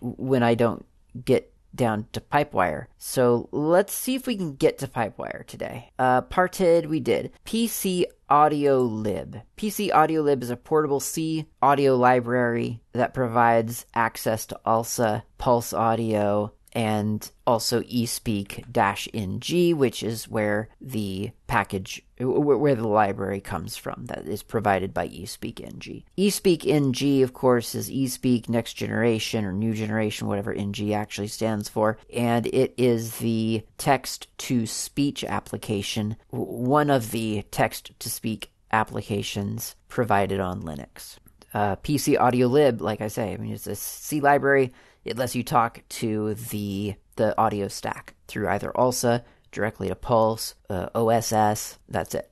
[0.00, 0.84] when I don't
[1.24, 2.86] get down to Pipewire.
[2.98, 5.90] So let's see if we can get to Pipewire today.
[5.98, 7.32] Uh, parted, we did.
[7.44, 9.40] PC Audio Lib.
[9.56, 15.72] PC Audio Lib is a portable C audio library that provides access to ALSA, Pulse
[15.72, 24.26] Audio, and also eSpeak-ng, which is where the package, where the library comes from, that
[24.26, 26.02] is provided by eSpeak-ng.
[26.16, 31.98] eSpeak-ng, of course, is eSpeak Next Generation or New Generation, whatever ng actually stands for,
[32.12, 41.18] and it is the text-to-speech application, one of the text-to-speak applications provided on Linux.
[41.52, 44.72] Uh, PC Audio Lib, like I say, I mean, it's a C library
[45.04, 50.54] it lets you talk to the the audio stack through either ALSA, directly to Pulse,
[50.70, 51.78] uh, OSS.
[51.88, 52.30] That's it.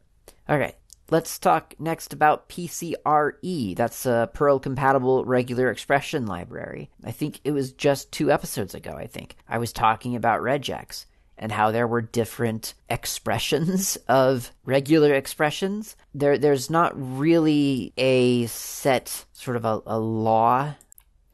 [0.48, 0.74] Okay,
[1.10, 3.76] let's talk next about PCRE.
[3.76, 6.90] That's a Perl compatible regular expression library.
[7.04, 9.36] I think it was just two episodes ago, I think.
[9.48, 11.06] I was talking about regex
[11.40, 15.96] and how there were different expressions of regular expressions.
[16.14, 20.74] There, there's not really a set sort of a, a law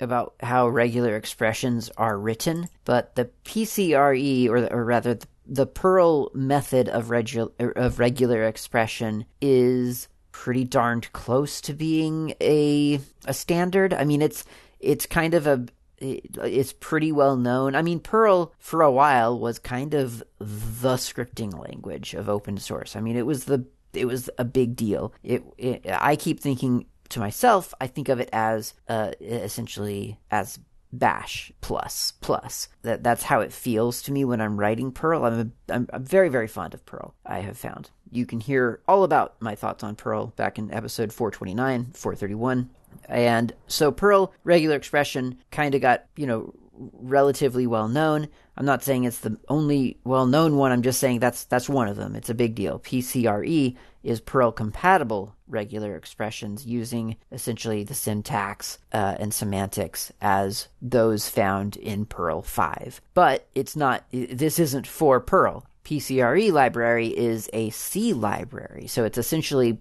[0.01, 6.31] about how regular expressions are written, but the PCRE, or, or rather, the, the Perl
[6.35, 13.95] method of, regu- of regular expression is pretty darned close to being a a standard.
[13.95, 14.45] I mean, it's
[14.81, 15.67] it's kind of a
[15.99, 17.75] it's pretty well known.
[17.75, 22.97] I mean, Perl for a while was kind of the scripting language of open source.
[22.97, 25.15] I mean, it was the it was a big deal.
[25.23, 30.59] It, it I keep thinking to myself, I think of it as uh, essentially as
[30.93, 32.69] bash plus plus.
[32.83, 36.05] That that's how it feels to me when i'm writing perl I'm, a, I'm i'm
[36.05, 37.91] very very fond of perl i have found.
[38.11, 42.71] You can hear all about my thoughts on perl back in episode 429 431
[43.09, 48.83] and so perl regular expression kind of got you know relatively well known i'm not
[48.83, 52.15] saying it's the only well known one i'm just saying that's that's one of them
[52.15, 53.75] it's a big deal pcre
[54.07, 61.77] is Perl compatible regular expressions using essentially the syntax uh, and semantics as those found
[61.77, 63.01] in Perl 5.
[63.15, 65.67] But it's not, this isn't for Perl.
[65.85, 69.79] PCRE library is a C library, so it's essentially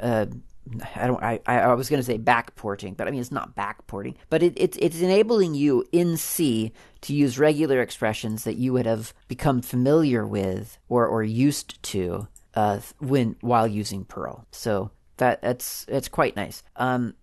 [0.00, 0.26] uh,
[0.96, 1.22] I don't.
[1.22, 4.14] I, I was going to say backporting, but I mean it's not backporting.
[4.30, 8.86] But it, it's it's enabling you in C to use regular expressions that you would
[8.86, 14.46] have become familiar with or or used to uh, when while using Perl.
[14.52, 16.62] So that that's it's quite nice.
[16.76, 17.14] Um,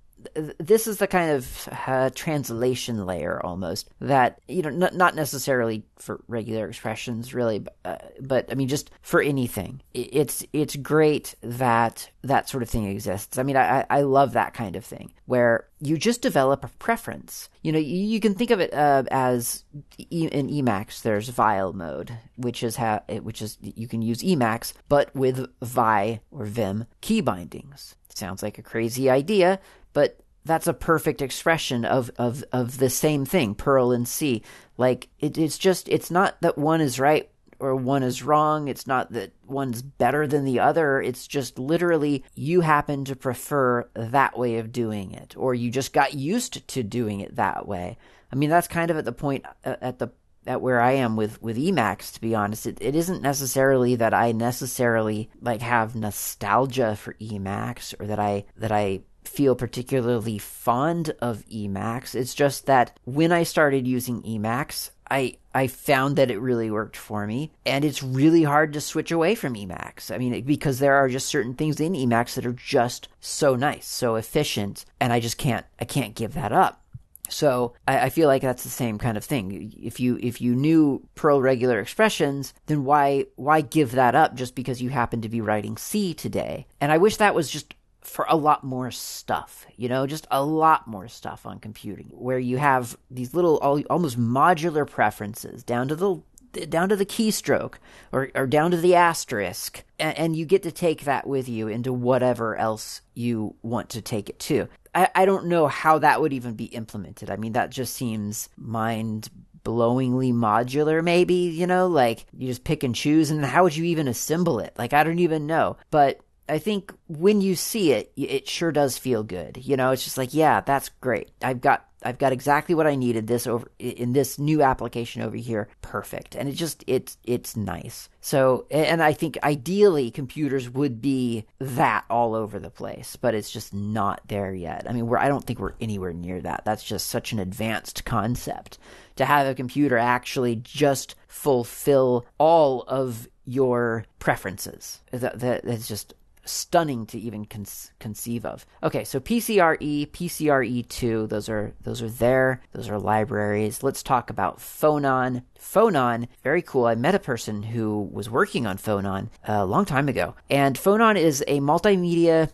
[0.59, 5.84] this is the kind of uh, translation layer almost that you know n- not necessarily
[5.97, 9.82] for regular expressions really but, uh, but i mean just for anything.
[9.93, 13.38] It's it's great that that sort of thing exists.
[13.38, 17.49] I mean i i love that kind of thing where you just develop a preference.
[17.61, 19.65] You know you, you can think of it uh, as
[19.97, 24.74] e- in emacs there's vile mode which is how which is you can use emacs
[24.88, 27.95] but with vi or vim key bindings.
[28.13, 29.59] Sounds like a crazy idea
[29.93, 34.41] but that's a perfect expression of, of, of the same thing, Perl and C.
[34.77, 37.29] Like, it, it's just, it's not that one is right
[37.61, 38.67] or one is wrong.
[38.67, 41.01] It's not that one's better than the other.
[41.01, 45.93] It's just literally you happen to prefer that way of doing it, or you just
[45.93, 47.97] got used to doing it that way.
[48.31, 50.09] I mean, that's kind of at the point, uh, at the
[50.47, 54.13] at where I am with with Emacs, to be honest, it, it isn't necessarily that
[54.13, 59.01] I necessarily like have nostalgia for Emacs or that I that I
[59.32, 62.15] feel particularly fond of Emacs.
[62.15, 66.95] It's just that when I started using Emacs, I I found that it really worked
[66.95, 70.13] for me, and it's really hard to switch away from Emacs.
[70.13, 73.88] I mean, because there are just certain things in Emacs that are just so nice,
[73.88, 76.82] so efficient, and I just can't I can't give that up.
[77.29, 79.73] So I, I, feel like that's the same kind of thing.
[79.82, 84.53] If you if you knew Perl regular expressions, then why why give that up just
[84.53, 86.67] because you happen to be writing C today?
[86.82, 90.43] And I wish that was just for a lot more stuff, you know, just a
[90.43, 93.57] lot more stuff on computing where you have these little
[93.89, 96.21] almost modular preferences down to the
[96.67, 97.75] down to the keystroke
[98.11, 101.69] or, or down to the asterisk and, and you get to take that with you
[101.69, 104.67] into whatever else you want to take it to.
[104.93, 107.29] I, I don't know how that would even be implemented.
[107.29, 109.29] I mean that just seems mind
[109.63, 113.85] blowingly modular maybe you know like you just pick and choose and how would you
[113.85, 114.73] even assemble it?
[114.77, 115.77] Like i don't even know.
[115.91, 116.19] But
[116.51, 119.57] I think when you see it, it sure does feel good.
[119.63, 121.31] You know, it's just like, yeah, that's great.
[121.41, 125.37] I've got I've got exactly what I needed this over in this new application over
[125.37, 125.69] here.
[125.81, 126.35] Perfect.
[126.35, 128.09] And it just it's it's nice.
[128.19, 133.51] So and I think ideally computers would be that all over the place, but it's
[133.51, 134.87] just not there yet.
[134.89, 136.65] I mean, we're I don't think we're anywhere near that.
[136.65, 138.77] That's just such an advanced concept
[139.15, 145.01] to have a computer actually just fulfill all of your preferences.
[145.11, 146.13] That, that, that's just
[146.43, 147.65] stunning to even con-
[147.99, 148.65] conceive of.
[148.83, 152.61] Okay, so PCRE, PCRE2, those are those are there.
[152.73, 153.83] Those are libraries.
[153.83, 155.43] Let's talk about Phonon.
[155.59, 156.85] Phonon, very cool.
[156.85, 160.35] I met a person who was working on Phonon uh, a long time ago.
[160.49, 162.49] And Phonon is a multimedia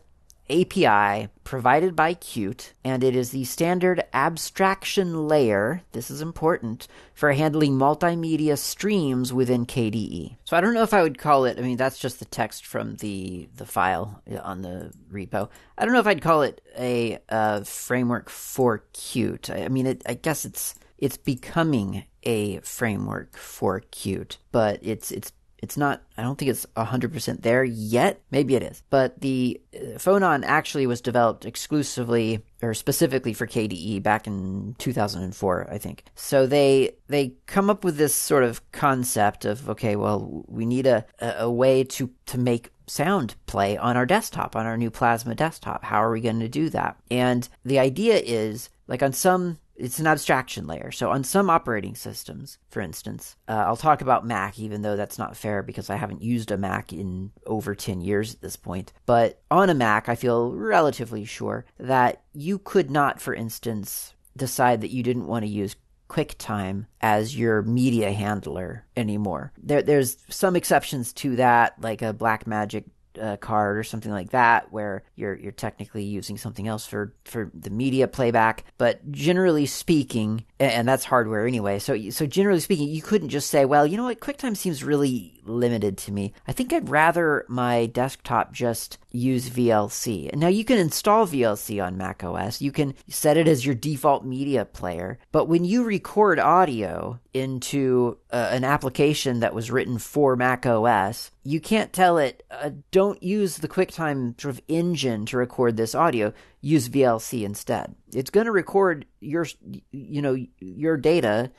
[0.50, 5.82] API provided by Qt, and it is the standard abstraction layer.
[5.92, 10.38] This is important for handling multimedia streams within KDE.
[10.46, 11.58] So I don't know if I would call it.
[11.58, 15.50] I mean, that's just the text from the the file on the repo.
[15.78, 19.50] I don't know if I'd call it a, a framework for Qt.
[19.50, 25.12] I, I mean, it, I guess it's it's becoming a framework for Qt, but it's
[25.12, 28.22] it's it's not i don't think it's 100% there yet.
[28.32, 28.84] Maybe it is.
[28.90, 35.68] But the uh, phonon actually was developed exclusively or specifically for kde back in 2004
[35.72, 36.04] i think.
[36.16, 40.88] So they they come up with this sort of concept of okay well we need
[40.88, 45.36] a, a way to to make sound play on our desktop on our new plasma
[45.36, 45.84] desktop.
[45.84, 46.98] How are we going to do that?
[47.12, 50.92] And the idea is like on some it's an abstraction layer.
[50.92, 55.20] So on some operating systems, for instance, uh, I'll talk about Mac, even though that's
[55.20, 58.92] not fair because I haven't used a Mac in over 10 years at this point.
[59.06, 64.82] But on a Mac, I feel relatively sure that you could not, for instance, decide
[64.82, 65.76] that you didn't want to use
[66.10, 69.52] QuickTime as your media handler anymore.
[69.62, 72.86] There, there's some exceptions to that, like a Blackmagic
[73.20, 77.52] uh, card or something like that, where you're you're technically using something else for for
[77.54, 78.66] the media playback.
[78.78, 81.80] But generally speaking, and that's hardware anyway.
[81.80, 85.40] So so generally speaking, you couldn't just say, well, you know what, QuickTime seems really
[85.46, 86.34] limited to me.
[86.48, 90.34] I think I'd rather my desktop just use VLC.
[90.36, 92.62] Now you can install VLC on Mac OS.
[92.62, 95.20] You can set it as your default media player.
[95.32, 101.32] But when you record audio into uh, an application that was written for Mac OS,
[101.44, 105.96] you can't tell it, uh, don't use the QuickTime sort of engine to record this
[105.96, 107.96] audio use VLC instead.
[108.14, 109.46] It's going to record your
[109.92, 111.52] you know your data,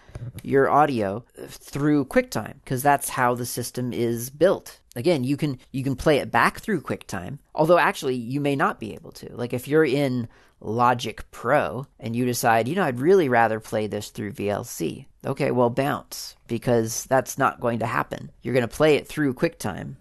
[0.43, 4.81] your audio through QuickTime because that's how the system is built.
[4.97, 8.81] Again, you can you can play it back through QuickTime, although actually you may not
[8.81, 9.35] be able to.
[9.35, 10.29] Like if you're in
[10.61, 15.07] Logic Pro and you decide, you know, I'd really rather play this through VLC.
[15.25, 18.31] Okay, well bounce because that's not going to happen.
[18.43, 19.97] You're going to play it through QuickTime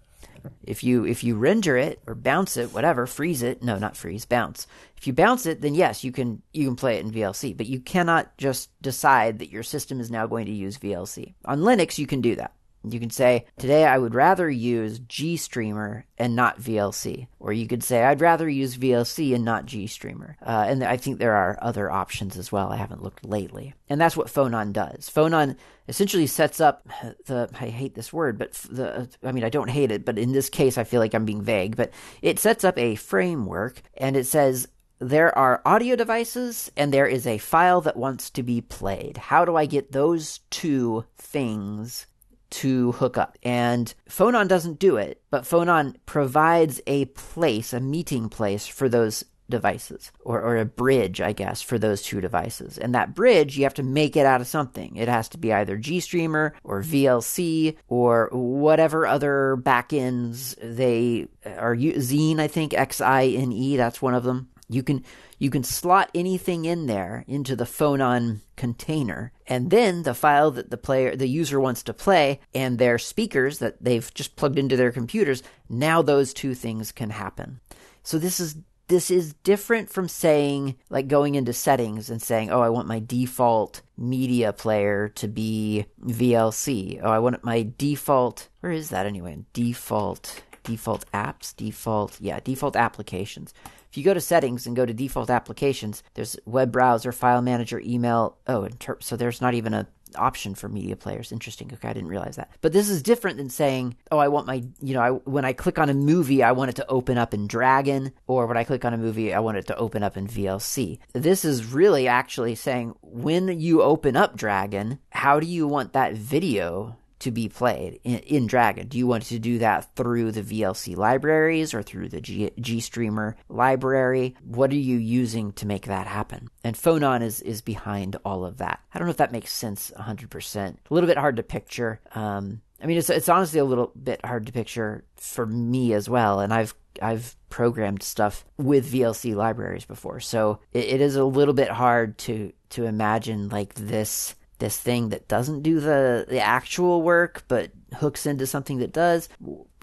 [0.63, 4.25] if you if you render it or bounce it, whatever, freeze it, no, not freeze,
[4.25, 4.67] bounce.
[4.97, 7.67] If you bounce it, then yes, you can you can play it in VLC, but
[7.67, 11.33] you cannot just decide that your system is now going to use VLC.
[11.45, 12.53] On Linux, you can do that.
[12.93, 17.27] You can say, today I would rather use GStreamer and not VLC.
[17.39, 20.35] Or you could say, I'd rather use VLC and not GStreamer.
[20.41, 22.69] Uh, and I think there are other options as well.
[22.69, 23.73] I haven't looked lately.
[23.89, 25.09] And that's what Phonon does.
[25.09, 25.55] Phonon
[25.87, 26.87] essentially sets up
[27.25, 30.33] the, I hate this word, but the, I mean, I don't hate it, but in
[30.33, 34.15] this case, I feel like I'm being vague, but it sets up a framework and
[34.15, 34.67] it says,
[34.99, 39.17] there are audio devices and there is a file that wants to be played.
[39.17, 42.07] How do I get those two things
[42.49, 43.37] to hook up.
[43.43, 49.23] And Phonon doesn't do it, but Phonon provides a place, a meeting place for those
[49.49, 52.77] devices, or, or a bridge, I guess, for those two devices.
[52.77, 54.95] And that bridge, you have to make it out of something.
[54.95, 61.75] It has to be either GStreamer or VLC or whatever other backends they are.
[61.75, 64.49] Xine, I think, X I N E, that's one of them.
[64.69, 65.05] You can
[65.39, 70.69] you can slot anything in there into the phonon container and then the file that
[70.69, 74.75] the player the user wants to play and their speakers that they've just plugged into
[74.75, 77.61] their computers now those two things can happen.
[78.03, 78.57] So this is
[78.87, 82.99] this is different from saying like going into settings and saying oh i want my
[83.05, 89.37] default media player to be vlc oh i want my default where is that anyway?
[89.53, 93.53] Default default apps default yeah default applications
[93.89, 97.81] if you go to settings and go to default applications, there's web browser, file manager,
[97.83, 98.37] email.
[98.47, 98.67] Oh,
[98.99, 101.31] so there's not even a option for media players.
[101.31, 101.69] Interesting.
[101.71, 102.51] Okay, I didn't realize that.
[102.61, 105.53] But this is different than saying, oh, I want my, you know, I, when I
[105.53, 108.63] click on a movie, I want it to open up in Dragon, or when I
[108.63, 110.99] click on a movie, I want it to open up in VLC.
[111.13, 116.13] This is really actually saying when you open up Dragon, how do you want that
[116.13, 118.87] video to be played in, in, Dragon?
[118.87, 123.35] Do you want to do that through the VLC libraries or through the G, GStreamer
[123.49, 124.35] library?
[124.43, 126.49] What are you using to make that happen?
[126.63, 128.79] And Phonon is, is behind all of that.
[128.93, 130.75] I don't know if that makes sense 100%.
[130.89, 131.99] A little bit hard to picture.
[132.13, 136.09] Um, I mean, it's, it's honestly a little bit hard to picture for me as
[136.09, 136.39] well.
[136.39, 141.53] And I've I've programmed stuff with VLC libraries before, so it, it is a little
[141.53, 147.01] bit hard to to imagine like this this thing that doesn't do the, the actual
[147.01, 149.29] work but hooks into something that does.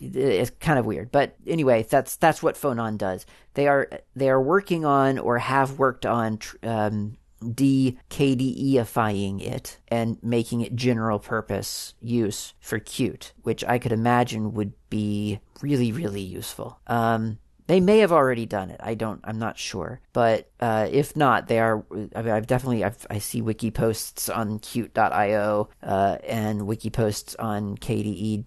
[0.01, 1.13] It's kind of weird.
[1.13, 3.27] But anyway that's that's what phonon does.
[3.55, 7.17] They are they are working on or have worked on um,
[7.53, 14.73] de-KDEifying it and making it general purpose use for Qt, which I could imagine would
[14.89, 16.79] be really, really useful.
[16.87, 18.81] Um, they may have already done it.
[18.83, 19.21] I don't.
[19.25, 20.01] I'm not sure.
[20.13, 21.85] But uh, if not, they are.
[22.15, 22.85] I mean, I've definitely.
[22.85, 28.45] I've, i see wiki posts on Qt.io uh, and wiki posts on KDE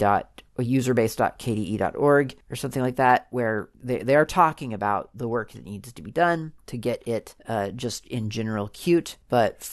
[0.57, 5.91] userbase.kde.org or something like that, where they, they are talking about the work that needs
[5.93, 9.15] to be done to get it uh, just in general Qt.
[9.30, 9.70] But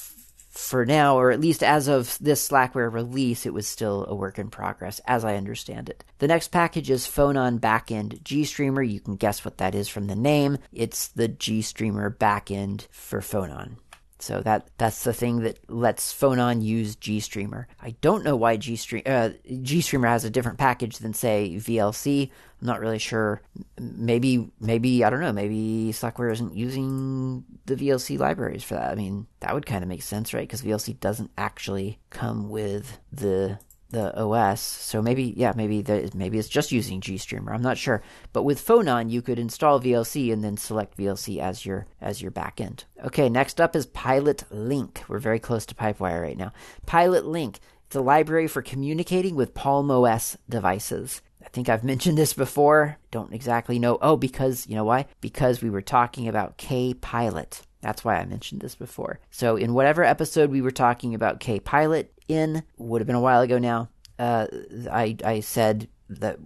[0.57, 4.39] for now, or at least as of this Slackware release, it was still a work
[4.39, 6.05] in progress, as I understand it.
[6.19, 8.89] The next package is Phonon Backend GStreamer.
[8.89, 10.59] You can guess what that is from the name.
[10.73, 13.77] It's the GStreamer backend for Phonon.
[14.25, 17.66] So that that's the thing that lets Phonon use GStreamer.
[17.79, 22.31] I don't know why GStream, uh, GStreamer has a different package than say VLC.
[22.61, 23.43] I'm not really sure.
[23.79, 25.33] Maybe maybe I don't know.
[25.33, 28.91] Maybe Slackware isn't using the VLC libraries for that.
[28.91, 30.49] I mean, that would kind of make sense, right?
[30.49, 33.59] Because VLC doesn't actually come with the
[33.95, 34.61] the OS.
[34.61, 37.55] So maybe, yeah, maybe the, maybe it's just using GStreamer.
[37.55, 38.03] I'm not sure.
[38.33, 42.31] But with Phonon, you could install VLC and then select VLC as your as your
[42.31, 42.85] backend.
[43.05, 45.03] Okay, next up is Pilot Link.
[45.09, 46.53] We're very close to Pipewire right now.
[46.87, 47.61] Pilot Link.
[47.87, 51.23] It's a library for communicating with Palm OS devices.
[51.45, 52.99] I think I've mentioned this before.
[53.11, 53.99] Don't exactly know.
[54.03, 55.07] Oh, because you know why?
[55.21, 57.63] Because we were talking about KPilot.
[57.85, 59.21] That's why I mentioned this before.
[59.31, 63.43] So, in whatever episode we were talking about KPilot in, would have been a while
[63.43, 64.47] ago now, uh,
[64.91, 66.39] I, I said that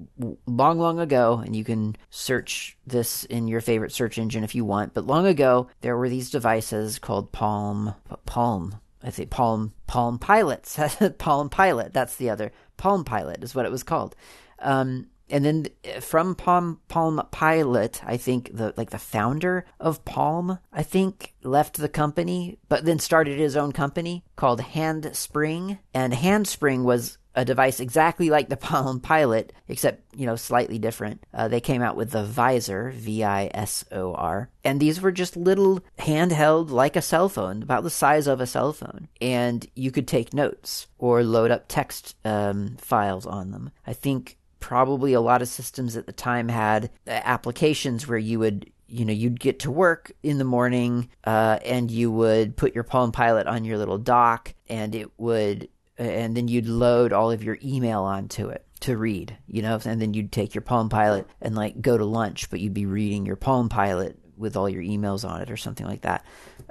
[0.46, 4.64] long, long ago, and you can search this in your favorite search engine if you
[4.64, 10.18] want, but long ago, there were these devices called Palm, Palm, I say Palm, Palm
[10.18, 10.78] Pilots,
[11.18, 14.14] Palm Pilot, that's the other, Palm Pilot is what it was called.
[14.60, 15.66] Um, and then
[16.00, 21.76] from Palm Palm Pilot, I think the like the founder of Palm, I think left
[21.76, 25.78] the company, but then started his own company called Handspring.
[25.94, 31.24] And Handspring was a device exactly like the Palm Pilot, except you know slightly different.
[31.32, 36.96] Uh, they came out with the Visor, V-I-S-O-R, and these were just little handheld, like
[36.96, 40.88] a cell phone, about the size of a cell phone, and you could take notes
[40.98, 43.70] or load up text um, files on them.
[43.86, 48.38] I think probably a lot of systems at the time had uh, applications where you
[48.38, 52.74] would you know you'd get to work in the morning uh, and you would put
[52.74, 57.30] your palm pilot on your little dock and it would and then you'd load all
[57.30, 60.88] of your email onto it to read you know and then you'd take your palm
[60.88, 64.68] pilot and like go to lunch but you'd be reading your palm pilot with all
[64.68, 66.24] your emails on it or something like that.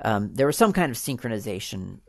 [0.04, 2.00] Um, there was some kind of synchronization.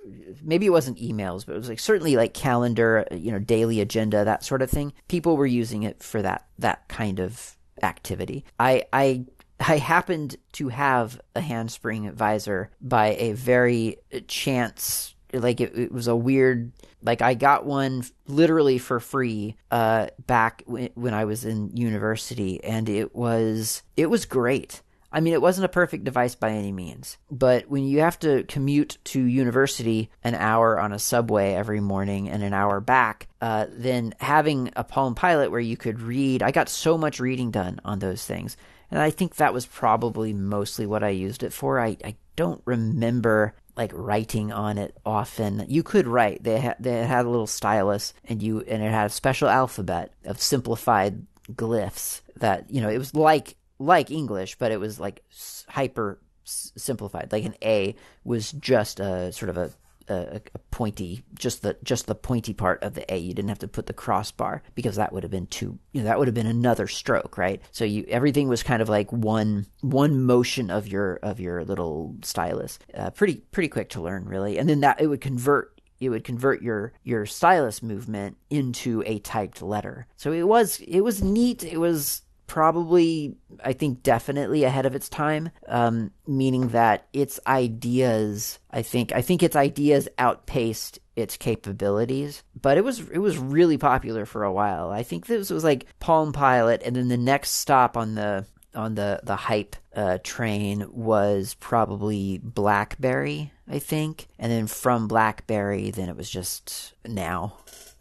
[0.42, 4.24] Maybe it wasn't emails, but it was like certainly like calendar, you know, daily agenda,
[4.24, 4.92] that sort of thing.
[5.08, 8.44] People were using it for that that kind of activity.
[8.58, 9.24] I I
[9.60, 16.06] I happened to have a handspring visor by a very chance like it, it, was
[16.06, 16.72] a weird
[17.02, 22.62] like i got one literally for free uh back when, when i was in university
[22.64, 24.80] and it was it was great
[25.10, 28.42] I mean, it wasn't a perfect device by any means, but when you have to
[28.44, 33.66] commute to university an hour on a subway every morning and an hour back, uh,
[33.70, 37.80] then having a Palm Pilot where you could read, I got so much reading done
[37.84, 38.56] on those things.
[38.90, 41.80] And I think that was probably mostly what I used it for.
[41.80, 45.64] I, I don't remember like writing on it often.
[45.68, 46.42] You could write.
[46.42, 50.12] They had they had a little stylus, and you and it had a special alphabet
[50.24, 55.22] of simplified glyphs that you know it was like like English, but it was like
[55.68, 57.32] hyper simplified.
[57.32, 59.70] Like an A was just a sort of a,
[60.08, 63.18] a, a, pointy, just the just the pointy part of the A.
[63.18, 65.78] You didn't have to put the crossbar because that would have been too.
[65.92, 67.60] You know, that would have been another stroke, right?
[67.70, 72.16] So you everything was kind of like one one motion of your of your little
[72.22, 72.78] stylus.
[72.94, 74.58] Uh, pretty pretty quick to learn, really.
[74.58, 79.18] And then that it would convert it would convert your your stylus movement into a
[79.18, 80.06] typed letter.
[80.16, 81.64] So it was it was neat.
[81.64, 88.58] It was probably I think definitely ahead of its time, um, meaning that its ideas
[88.72, 92.42] I think I think its ideas outpaced its capabilities.
[92.60, 94.90] But it was it was really popular for a while.
[94.90, 98.44] I think this was like Palm Pilot, and then the next stop on the
[98.74, 105.90] on the the hype uh, train was probably BlackBerry, I think, and then from BlackBerry,
[105.90, 107.58] then it was just now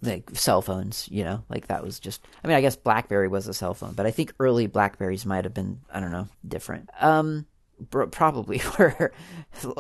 [0.08, 2.22] like cell phones, you know, like that was just.
[2.44, 5.46] I mean, I guess BlackBerry was a cell phone, but I think early Blackberries might
[5.46, 6.90] have been I don't know different.
[7.00, 7.46] Um,
[7.90, 9.12] probably were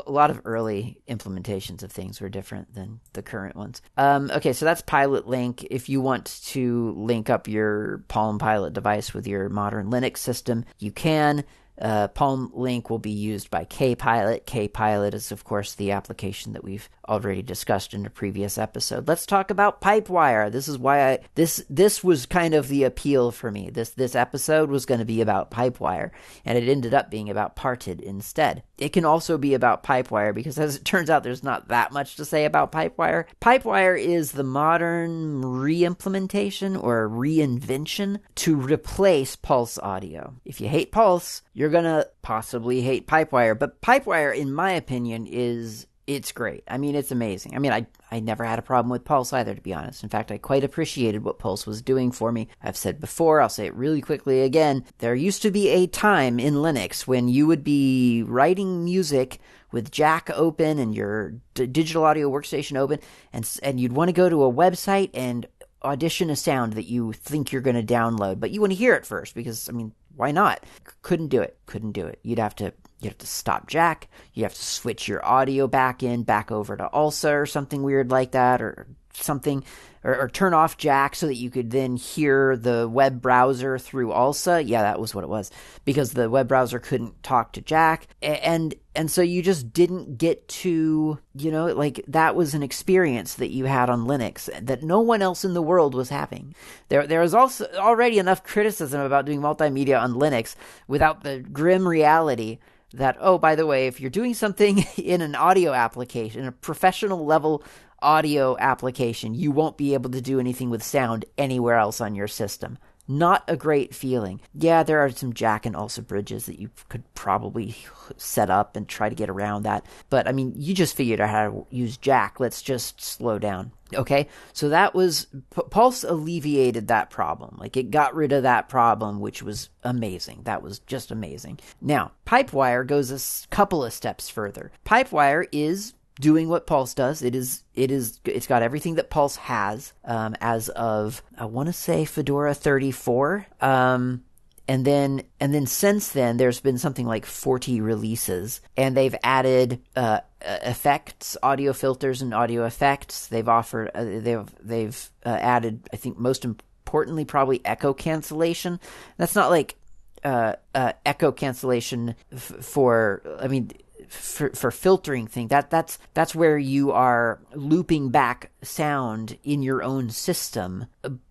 [0.05, 3.81] a lot of early implementations of things were different than the current ones.
[3.97, 5.65] Um, okay, so that's Pilot Link.
[5.69, 10.65] If you want to link up your Palm Pilot device with your modern Linux system,
[10.79, 11.43] you can.
[11.79, 14.45] Uh, Palm Link will be used by KPilot.
[14.45, 19.07] KPilot is, of course, the application that we've already discussed in a previous episode.
[19.07, 20.51] Let's talk about Pipewire.
[20.51, 23.69] This is why I this this was kind of the appeal for me.
[23.69, 26.11] This this episode was going to be about Pipewire,
[26.45, 28.63] and it ended up being about Parted instead.
[28.77, 32.15] It can also be about Pipewire because, as it turns out, there's not that much
[32.15, 33.25] to say about Pipewire.
[33.41, 40.35] Pipewire is the modern re-implementation or reinvention to replace Pulse audio.
[40.45, 45.87] If you hate Pulse, you're gonna possibly hate Pipewire, but Pipewire, in my opinion, is
[46.07, 46.63] it's great.
[46.69, 47.53] I mean, it's amazing.
[47.53, 50.03] I mean, I I never had a problem with Pulse either, to be honest.
[50.03, 52.47] In fact, I quite appreciated what Pulse was doing for me.
[52.63, 54.85] I've said before, I'll say it really quickly again.
[54.99, 59.39] There used to be a time in Linux when you would be writing music
[59.73, 62.99] with Jack open and your d- digital audio workstation open,
[63.33, 65.45] and and you'd want to go to a website and
[65.83, 68.93] audition a sound that you think you're going to download, but you want to hear
[68.95, 70.59] it first because I mean, why not?
[70.65, 71.57] C- couldn't do it.
[71.65, 72.19] Couldn't do it.
[72.23, 74.09] You'd have to you have to stop Jack.
[74.33, 78.09] You have to switch your audio back in, back over to ALSA or something weird
[78.09, 78.87] like that, or
[79.23, 79.63] something,
[80.03, 84.09] or, or, turn off Jack so that you could then hear the web browser through
[84.11, 84.67] ALSA.
[84.67, 85.51] Yeah, that was what it was
[85.85, 90.47] because the web browser couldn't talk to Jack, and and so you just didn't get
[90.47, 95.01] to, you know, like that was an experience that you had on Linux that no
[95.01, 96.55] one else in the world was having.
[96.89, 100.55] There there was also already enough criticism about doing multimedia on Linux
[100.87, 102.59] without the grim reality
[102.93, 107.25] that oh by the way if you're doing something in an audio application a professional
[107.25, 107.63] level
[107.99, 112.27] audio application you won't be able to do anything with sound anywhere else on your
[112.27, 112.77] system
[113.07, 114.41] not a great feeling.
[114.53, 117.75] Yeah, there are some jack and ALSA bridges that you could probably
[118.17, 119.85] set up and try to get around that.
[120.09, 122.39] But I mean, you just figured out how to use jack.
[122.39, 123.71] Let's just slow down.
[123.93, 125.27] Okay, so that was
[125.69, 127.55] Pulse alleviated that problem.
[127.57, 130.41] Like it got rid of that problem, which was amazing.
[130.43, 131.59] That was just amazing.
[131.79, 134.71] Now, Pipewire goes a couple of steps further.
[134.85, 137.21] Pipewire is doing what Pulse does.
[137.21, 141.67] It is it is it's got everything that Pulse has um, as of I want
[141.67, 143.47] to say Fedora 34.
[143.61, 144.23] Um,
[144.67, 149.81] and then and then since then there's been something like 40 releases and they've added
[149.95, 155.95] uh, effects audio filters and audio effects they've offered uh, they've they've uh, added i
[155.95, 158.79] think most importantly probably echo cancellation
[159.17, 159.75] that's not like
[160.23, 163.71] uh, uh, echo cancellation f- for i mean
[164.09, 165.47] for, for filtering thing.
[165.47, 170.85] That that's that's where you are looping back sound in your own system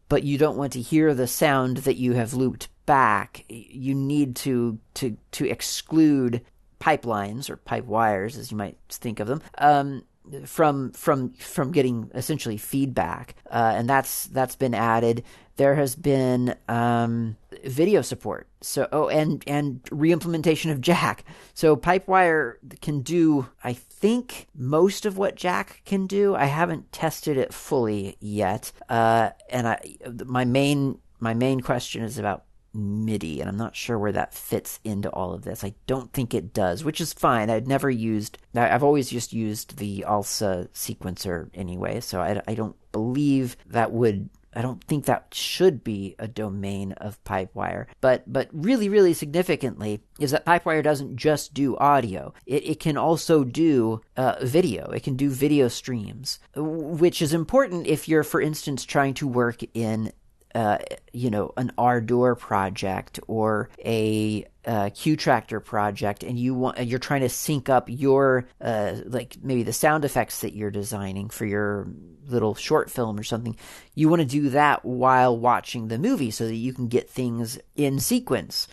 [0.08, 3.44] but you don't want to hear the sound that you have looped back.
[3.48, 6.42] You need to to to exclude
[6.80, 9.42] pipelines or pipe wires as you might think of them.
[9.58, 10.04] Um,
[10.44, 15.24] from from from getting essentially feedback uh, and that's that's been added
[15.56, 18.46] there has been um, video support.
[18.60, 21.24] So oh, and and reimplementation of Jack.
[21.54, 26.34] So Pipewire can do, I think, most of what Jack can do.
[26.34, 29.80] I haven't tested it fully yet, uh, and I
[30.24, 32.44] my main my main question is about
[32.76, 35.64] MIDI, and I'm not sure where that fits into all of this.
[35.64, 37.50] I don't think it does, which is fine.
[37.50, 42.76] I'd never used, I've always just used the ALSA sequencer anyway, so I, I don't
[42.92, 47.86] believe that would I don't think that should be a domain of Pipewire.
[48.00, 52.32] But but really, really significantly is that Pipewire doesn't just do audio.
[52.46, 54.86] It, it can also do uh, video.
[54.86, 59.60] It can do video streams, which is important if you're, for instance, trying to work
[59.74, 60.10] in
[60.54, 60.78] uh,
[61.12, 67.20] you know, an Ardour project or a uh, Qtractor project, and you want you're trying
[67.20, 71.88] to sync up your uh, like maybe the sound effects that you're designing for your
[72.26, 73.56] little short film or something.
[73.94, 77.58] You want to do that while watching the movie so that you can get things
[77.74, 78.68] in sequence.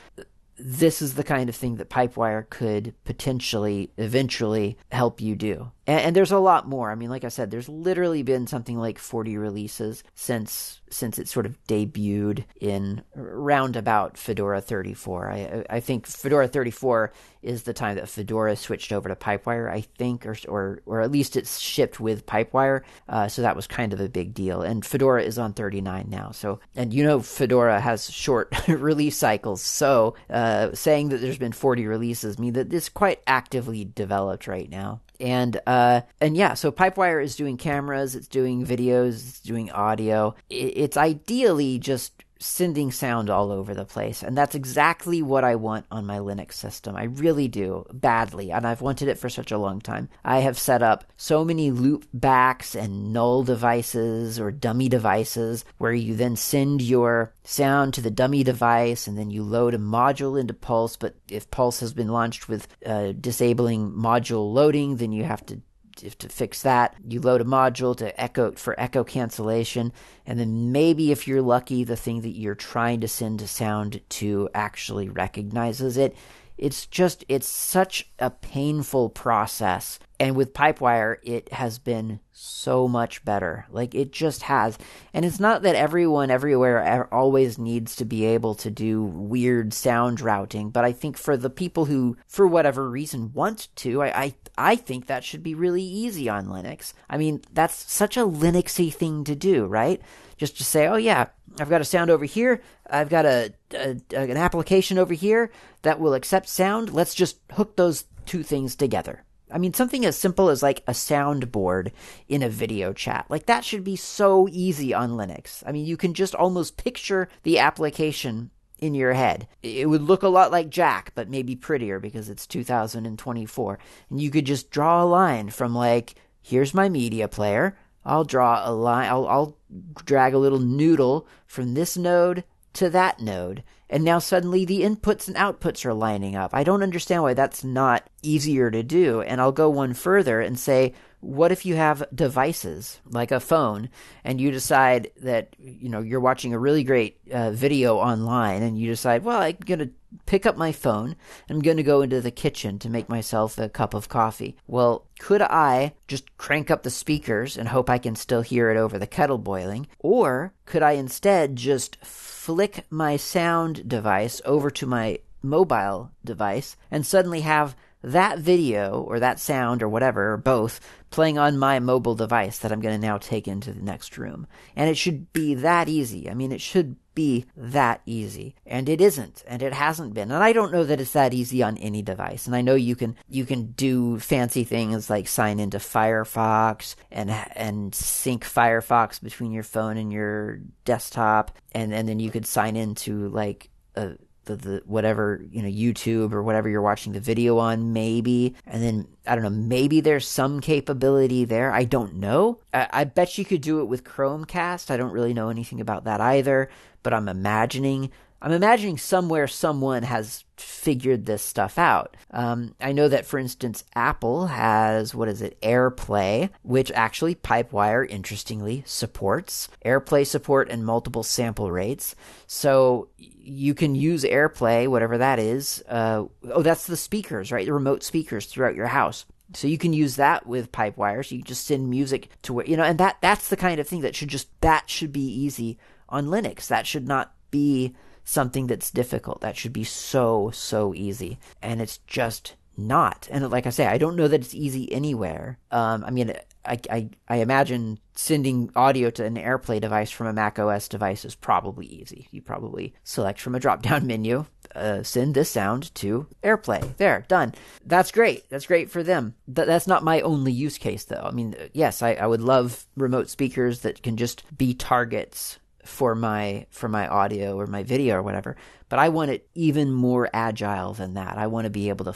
[0.55, 5.71] this is the kind of thing that Pipewire could potentially, eventually help you do.
[5.87, 6.91] And, and, there's a lot more.
[6.91, 11.27] I mean, like I said, there's literally been something like 40 releases since since it
[11.27, 15.31] sort of debuted in round about Fedora 34.
[15.31, 19.81] I, I think Fedora 34 is the time that Fedora switched over to Pipewire, I
[19.81, 22.81] think, or or, or at least it's shipped with Pipewire.
[23.09, 24.61] Uh, so that was kind of a big deal.
[24.61, 26.31] And Fedora is on 39 now.
[26.31, 29.61] So, and you know, Fedora has short release cycles.
[29.61, 34.69] So uh, saying that there's been 40 releases means that it's quite actively developed right
[34.69, 39.71] now and uh, and yeah, so Pipewire is doing cameras, it's doing videos, it's doing
[39.71, 40.35] audio.
[40.49, 44.21] It's ideally just sending sound all over the place.
[44.21, 46.95] And that's exactly what I want on my Linux system.
[46.95, 48.51] I really do, badly.
[48.51, 50.09] And I've wanted it for such a long time.
[50.23, 55.93] I have set up so many loop backs and null devices or dummy devices where
[55.93, 60.39] you then send your sound to the dummy device and then you load a module
[60.39, 60.97] into Pulse.
[60.97, 65.61] But if Pulse has been launched with uh, disabling module loading, then you have to
[65.95, 69.91] to fix that, you load a module to echo for echo cancellation,
[70.25, 74.01] and then maybe if you're lucky, the thing that you're trying to send to sound
[74.09, 76.15] to actually recognizes it.
[76.57, 83.25] It's just it's such a painful process and with Pipewire, it has been so much
[83.25, 83.65] better.
[83.69, 84.77] Like it just has.
[85.13, 90.21] And it's not that everyone everywhere always needs to be able to do weird sound
[90.21, 94.35] routing, but I think for the people who, for whatever reason, want to, I, I,
[94.57, 96.93] I think that should be really easy on Linux.
[97.09, 100.01] I mean, that's such a Linuxy thing to do, right?
[100.37, 101.27] Just to say, oh yeah,
[101.59, 102.61] I've got a sound over here.
[102.93, 106.93] I've got a, a, an application over here that will accept sound.
[106.93, 110.93] Let's just hook those two things together I mean, something as simple as like a
[110.93, 111.91] soundboard
[112.27, 113.27] in a video chat.
[113.29, 115.63] Like that should be so easy on Linux.
[115.65, 119.47] I mean, you can just almost picture the application in your head.
[119.61, 123.79] It would look a lot like Jack, but maybe prettier because it's 2024.
[124.09, 127.77] And you could just draw a line from like, here's my media player.
[128.03, 129.57] I'll draw a line, I'll, I'll
[130.03, 133.63] drag a little noodle from this node to that node.
[133.89, 136.51] And now suddenly the inputs and outputs are lining up.
[136.53, 139.21] I don't understand why that's not easier to do.
[139.21, 140.93] And I'll go one further and say,
[141.23, 143.89] what if you have devices like a phone
[144.25, 148.77] and you decide that you know you're watching a really great uh, video online and
[148.77, 149.89] you decide well i'm going to
[150.25, 151.15] pick up my phone
[151.49, 154.57] i'm going to go into the kitchen to make myself a cup of coffee.
[154.67, 158.77] Well could i just crank up the speakers and hope i can still hear it
[158.77, 159.87] over the kettle boiling?
[159.99, 167.05] Or could i instead just flick my sound device over to my mobile device and
[167.05, 170.79] suddenly have that video or that sound or whatever, or both,
[171.09, 174.47] playing on my mobile device that I'm going to now take into the next room.
[174.75, 176.29] And it should be that easy.
[176.29, 178.55] I mean, it should be that easy.
[178.65, 180.31] And it isn't, and it hasn't been.
[180.31, 182.47] And I don't know that it's that easy on any device.
[182.47, 187.29] And I know you can you can do fancy things like sign into Firefox and
[187.29, 192.75] and sync Firefox between your phone and your desktop and and then you could sign
[192.75, 194.13] into like a
[194.45, 198.83] the, the whatever you know YouTube or whatever you're watching the video on maybe and
[198.83, 203.37] then I don't know maybe there's some capability there I don't know I, I bet
[203.37, 206.69] you could do it with Chromecast I don't really know anything about that either
[207.03, 208.11] but I'm imagining
[208.43, 212.17] I'm imagining somewhere someone has figured this stuff out.
[212.31, 218.05] Um, I know that, for instance, Apple has, what is it, AirPlay, which actually Pipewire,
[218.07, 219.69] interestingly, supports.
[219.85, 222.15] AirPlay support and multiple sample rates.
[222.45, 223.07] So
[223.43, 225.83] you can use AirPlay, whatever that is.
[225.87, 227.65] Uh, oh, that's the speakers, right?
[227.65, 229.25] The remote speakers throughout your house.
[229.53, 231.31] So you can use that with pipe wires.
[231.31, 234.01] you just send music to where, you know, and that, that's the kind of thing
[234.01, 235.77] that should just, that should be easy
[236.09, 236.67] on Linux.
[236.67, 239.41] That should not be something that's difficult.
[239.41, 241.37] That should be so, so easy.
[241.61, 243.27] And it's just not.
[243.29, 245.59] And like I say, I don't know that it's easy anywhere.
[245.69, 246.33] Um, I mean,
[246.65, 251.25] I, I, I, imagine sending audio to an AirPlay device from a Mac OS device
[251.25, 252.27] is probably easy.
[252.31, 256.95] You probably select from a drop down menu, uh, send this sound to AirPlay.
[256.97, 257.53] There, done.
[257.85, 258.49] That's great.
[258.49, 259.35] That's great for them.
[259.53, 261.23] Th- that's not my only use case, though.
[261.23, 266.15] I mean, yes, I, I would love remote speakers that can just be targets for
[266.15, 268.55] my for my audio or my video or whatever
[268.87, 272.13] but i want it even more agile than that i want to be able to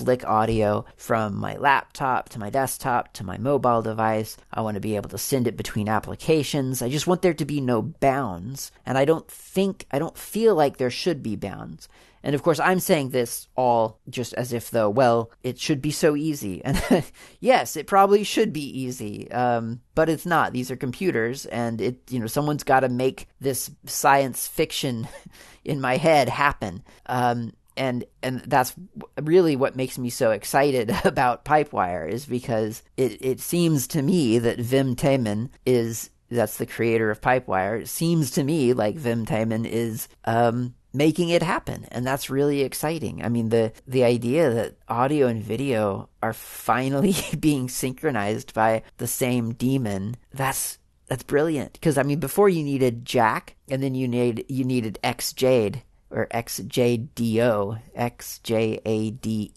[0.00, 4.80] flick audio from my laptop to my desktop to my mobile device i want to
[4.80, 8.72] be able to send it between applications i just want there to be no bounds
[8.86, 11.86] and i don't think i don't feel like there should be bounds
[12.22, 15.90] and of course, I'm saying this all just as if, though, well, it should be
[15.90, 16.62] so easy.
[16.70, 17.04] And
[17.40, 20.52] yes, it probably should be easy, um, but it's not.
[20.52, 25.08] These are computers, and it, you know, someone's got to make this science fiction
[25.64, 26.82] in my head happen.
[27.06, 28.74] Um, and and that's
[29.20, 34.38] really what makes me so excited about Pipewire is because it, it seems to me
[34.38, 37.80] that Wim Tayman is that's the creator of Pipewire.
[37.80, 42.60] It seems to me like Wim Tayman is um, making it happen, and that's really
[42.60, 43.24] exciting.
[43.24, 49.06] I mean the the idea that audio and video are finally being synchronized by the
[49.06, 50.78] same daemon that's
[51.10, 54.98] that's brilliant because I mean before you needed Jack and then you need you needed
[55.02, 59.54] XJade or XJDO, XJADEO.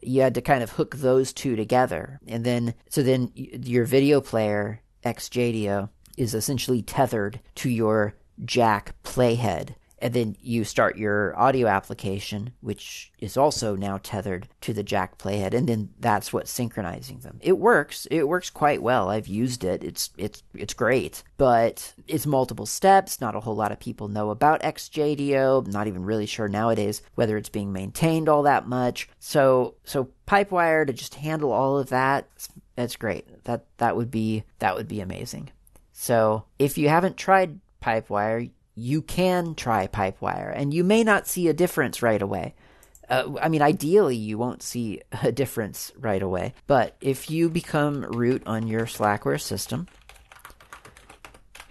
[0.00, 2.20] You had to kind of hook those two together.
[2.26, 8.14] And then, so then your video player, Xjadeo, is essentially tethered to your
[8.44, 14.72] jack playhead and then you start your audio application, which is also now tethered to
[14.72, 17.38] the jack playhead, and then that's what's synchronizing them.
[17.40, 18.08] It works.
[18.10, 19.08] It works quite well.
[19.08, 19.84] I've used it.
[19.84, 23.20] It's it's it's great, but it's multiple steps.
[23.20, 25.64] Not a whole lot of people know about Xjadeo.
[25.68, 29.08] not even really sure nowadays whether it's being maintained all that much.
[29.20, 32.26] So so Pipewire to just handle all of that,
[32.74, 33.44] that's great.
[33.44, 35.50] That that would be that would be amazing.
[35.92, 41.48] So if you haven't tried Pipewire, you can try Pipewire, and you may not see
[41.48, 42.54] a difference right away.
[43.08, 46.54] Uh, I mean, ideally, you won't see a difference right away.
[46.66, 49.88] But if you become root on your Slackware system,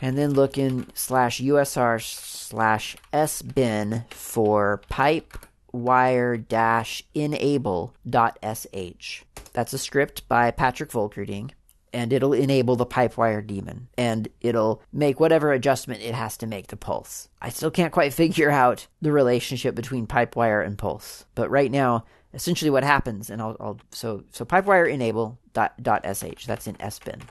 [0.02, 9.22] and then look in slash USR slash sbin for pipewire dash enable dot sh.
[9.54, 11.52] That's a script by Patrick Volkerding
[11.94, 16.68] and it'll enable the pipewire daemon and it'll make whatever adjustment it has to make
[16.68, 17.30] to pulse.
[17.42, 22.06] I still can't quite figure out the relationship between pipewire and pulse, but right now,
[22.34, 26.76] essentially what happens, and I'll, I'll so so pipewire enable dot, dot sh that's in
[26.76, 27.22] sbin.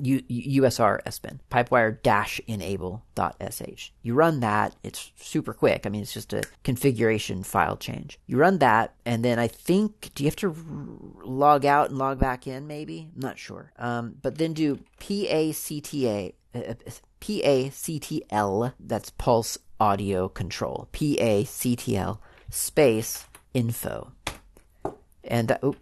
[0.00, 3.90] U, USR SBIN, pipewire dash enable dot sh.
[4.02, 5.86] You run that, it's super quick.
[5.86, 8.18] I mean, it's just a configuration file change.
[8.26, 10.54] You run that, and then I think, do you have to
[11.24, 13.08] log out and log back in, maybe?
[13.14, 13.72] I'm not sure.
[13.78, 16.74] Um, but then do PACTA, uh, uh
[17.20, 22.18] PACTL, that's Pulse Audio Control, PACTL
[22.50, 24.12] space info.
[25.24, 25.76] And that, oh,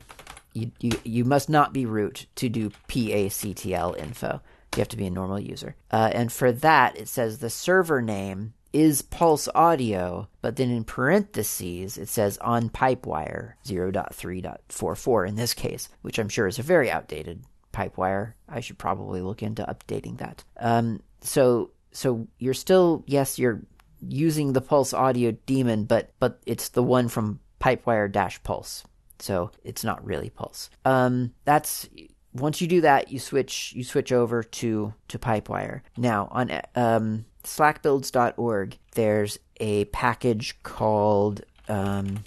[0.55, 0.71] you,
[1.05, 4.41] you, must not be root to do PACTL info.
[4.75, 5.77] You have to be a normal user.
[5.91, 10.85] Uh, and for that, it says the server name is Pulse Audio, but then in
[10.85, 16.91] parentheses it says on Pipewire 0.3.44 in this case, which I'm sure is a very
[16.91, 18.35] outdated Pipewire.
[18.49, 20.45] I should probably look into updating that.
[20.59, 23.63] Um, so so you're still yes you're
[24.07, 28.85] using the Pulse Audio daemon, but but it's the one from Pipewire dash Pulse
[29.19, 30.71] so it's not really Pulse.
[30.85, 31.89] Um, that's
[32.33, 35.83] once you do that, you switch you switch over to to Pipewire.
[35.97, 42.23] Now on um, slackbuilds.org, there's a package called um,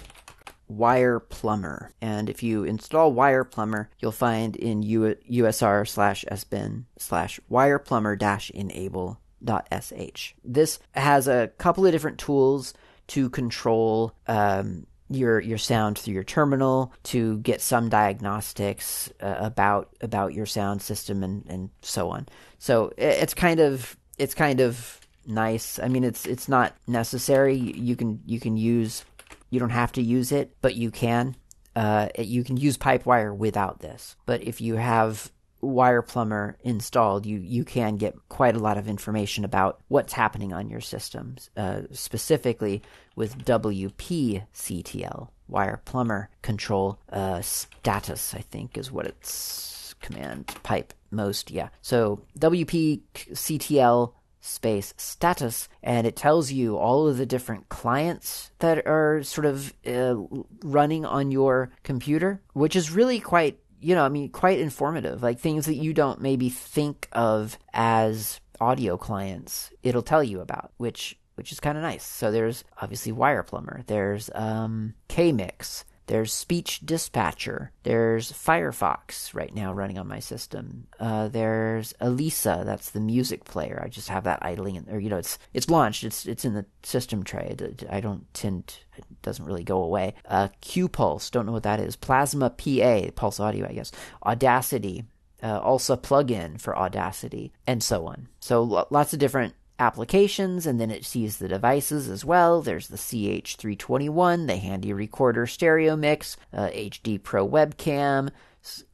[0.67, 6.85] Wire Plumber, and if you install Wire Plumber, you'll find in U- USR slash sbin
[6.97, 10.33] slash Wire Plumber dash enable dot sh.
[10.43, 12.73] This has a couple of different tools
[13.07, 14.85] to control um,
[15.15, 20.81] your your sound through your terminal to get some diagnostics uh, about about your sound
[20.81, 22.27] system and and so on.
[22.59, 25.79] So it's kind of it's kind of nice.
[25.79, 27.55] I mean, it's it's not necessary.
[27.55, 29.05] You can you can use
[29.49, 31.35] you don't have to use it, but you can.
[31.75, 34.15] Uh, you can use Pipewire without this.
[34.25, 35.31] But if you have
[35.61, 40.53] Wire Plumber installed, you you can get quite a lot of information about what's happening
[40.53, 42.81] on your systems, uh, specifically
[43.15, 48.33] with WPCTL, Wire Plumber Control uh, Status.
[48.33, 51.51] I think is what its command pipe most.
[51.51, 58.85] Yeah, so WPCTL space status and it tells you all of the different clients that
[58.87, 60.15] are sort of uh,
[60.63, 65.23] running on your computer which is really quite you know, I mean, quite informative.
[65.23, 70.71] Like things that you don't maybe think of as audio clients, it'll tell you about,
[70.77, 72.05] which which is kind of nice.
[72.05, 77.71] So there's obviously Wire Plumber, there's um, KMix, there's Speech Dispatcher.
[77.83, 80.87] There's Firefox right now running on my system.
[80.99, 83.81] Uh, there's Elisa, that's the music player.
[83.81, 86.03] I just have that idling, in, or you know, it's it's launched.
[86.03, 87.55] It's it's in the system tray.
[87.89, 90.13] I don't tend it doesn't really go away.
[90.25, 90.49] Uh,
[90.91, 91.29] pulse.
[91.29, 91.95] don't know what that is.
[91.95, 93.91] Plasma PA, Pulse Audio, I guess.
[94.25, 95.03] Audacity,
[95.43, 98.27] uh, also plugin for Audacity, and so on.
[98.39, 102.61] So lots of different applications and then it sees the devices as well.
[102.61, 108.29] There's the CH321, the handy recorder stereo mix, uh, HD Pro webcam,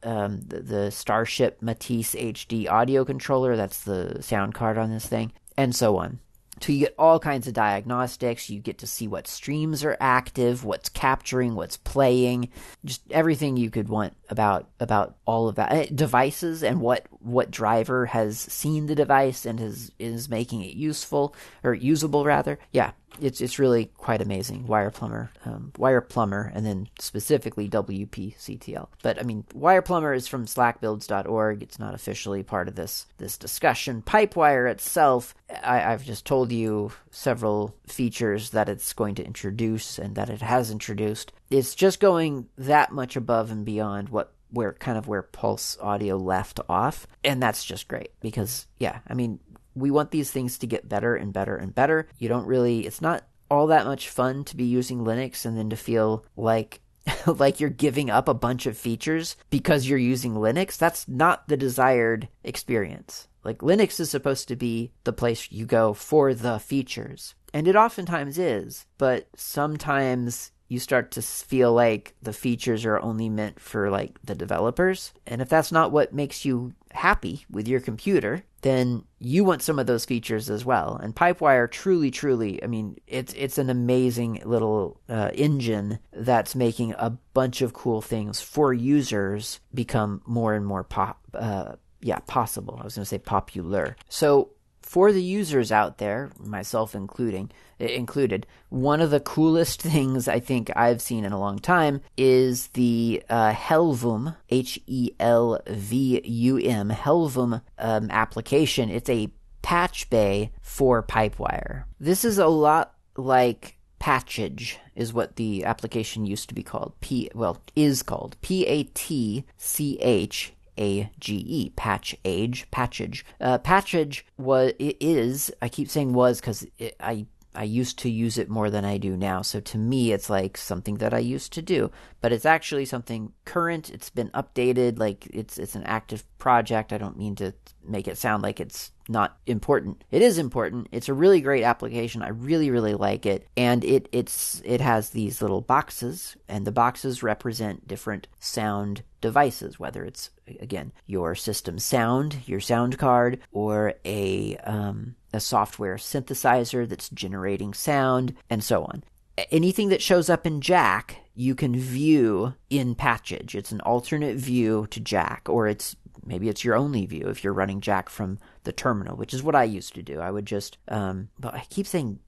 [0.02, 5.32] um, the, the, Starship Matisse HD audio controller, that's the sound card on this thing,
[5.58, 6.20] and so on.
[6.60, 8.50] So you get all kinds of diagnostics.
[8.50, 12.50] You get to see what streams are active, what's capturing, what's playing,
[12.84, 15.72] just everything you could want about about all of that.
[15.72, 20.74] Eh, devices and what what driver has seen the device and is is making it
[20.74, 22.58] useful or usable rather.
[22.72, 24.66] Yeah, it's it's really quite amazing.
[24.66, 28.88] Wire Plumber, um, Wire Plumber, and then specifically WPCTL.
[29.02, 31.62] But I mean, Wire Plumber is from SlackBuilds.org.
[31.62, 34.02] It's not officially part of this this discussion.
[34.02, 40.14] Pipewire itself, I, I've just told you several features that it's going to introduce and
[40.14, 41.32] that it has introduced.
[41.50, 46.16] It's just going that much above and beyond what where kind of where Pulse Audio
[46.16, 49.40] left off, and that's just great because yeah, I mean
[49.78, 52.08] we want these things to get better and better and better.
[52.18, 55.70] You don't really, it's not all that much fun to be using Linux and then
[55.70, 56.80] to feel like
[57.26, 60.76] like you're giving up a bunch of features because you're using Linux.
[60.76, 63.28] That's not the desired experience.
[63.44, 67.34] Like Linux is supposed to be the place you go for the features.
[67.54, 73.28] And it oftentimes is, but sometimes you start to feel like the features are only
[73.28, 75.12] meant for like the developers.
[75.26, 79.78] And if that's not what makes you happy with your computer, then you want some
[79.78, 80.98] of those features as well.
[81.02, 86.94] And Pipewire truly, truly, I mean, it's it's an amazing little uh, engine that's making
[86.98, 91.20] a bunch of cool things for users become more and more pop.
[91.32, 92.78] Uh, yeah, possible.
[92.80, 93.96] I was going to say popular.
[94.08, 94.50] So
[94.88, 100.70] for the users out there, myself including included, one of the coolest things I think
[100.74, 106.56] I've seen in a long time is the uh, Helvum H E L V U
[106.56, 108.88] M Helvum um, application.
[108.88, 109.30] It's a
[109.60, 111.84] patch bay for Pipewire.
[112.00, 116.94] This is a lot like Patchage is what the application used to be called.
[117.00, 123.24] P well is called P A T C H a G E, patch age, patchage.
[123.40, 125.50] Uh, patchage was is.
[125.60, 126.66] I keep saying was because
[127.00, 129.42] I I used to use it more than I do now.
[129.42, 133.32] So to me, it's like something that I used to do, but it's actually something
[133.44, 133.90] current.
[133.90, 134.98] It's been updated.
[134.98, 136.92] Like it's it's an active project.
[136.92, 137.52] I don't mean to
[137.84, 140.04] make it sound like it's not important.
[140.10, 140.88] It is important.
[140.92, 142.22] It's a really great application.
[142.22, 143.48] I really really like it.
[143.56, 149.80] And it it's it has these little boxes and the boxes represent different sound devices,
[149.80, 150.30] whether it's
[150.60, 157.74] again your system sound, your sound card or a um, a software synthesizer that's generating
[157.74, 159.04] sound and so on.
[159.50, 163.54] Anything that shows up in Jack, you can view in Patchage.
[163.54, 165.94] It's an alternate view to Jack, or it's
[166.24, 169.54] maybe it's your only view if you're running Jack from the terminal, which is what
[169.54, 170.20] I used to do.
[170.20, 172.18] I would just, um, but I keep saying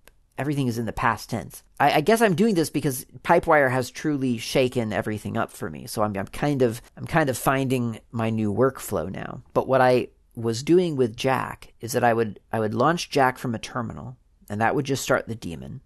[0.40, 1.62] everything is in the past tense.
[1.78, 5.86] I, I, guess I'm doing this because Pipewire has truly shaken everything up for me.
[5.86, 9.42] So I'm, I'm kind of I'm kind of finding my new workflow now.
[9.52, 13.36] But what I was doing with Jack is that I would I would launch Jack
[13.36, 14.16] from a terminal,
[14.48, 15.82] and that would just start the daemon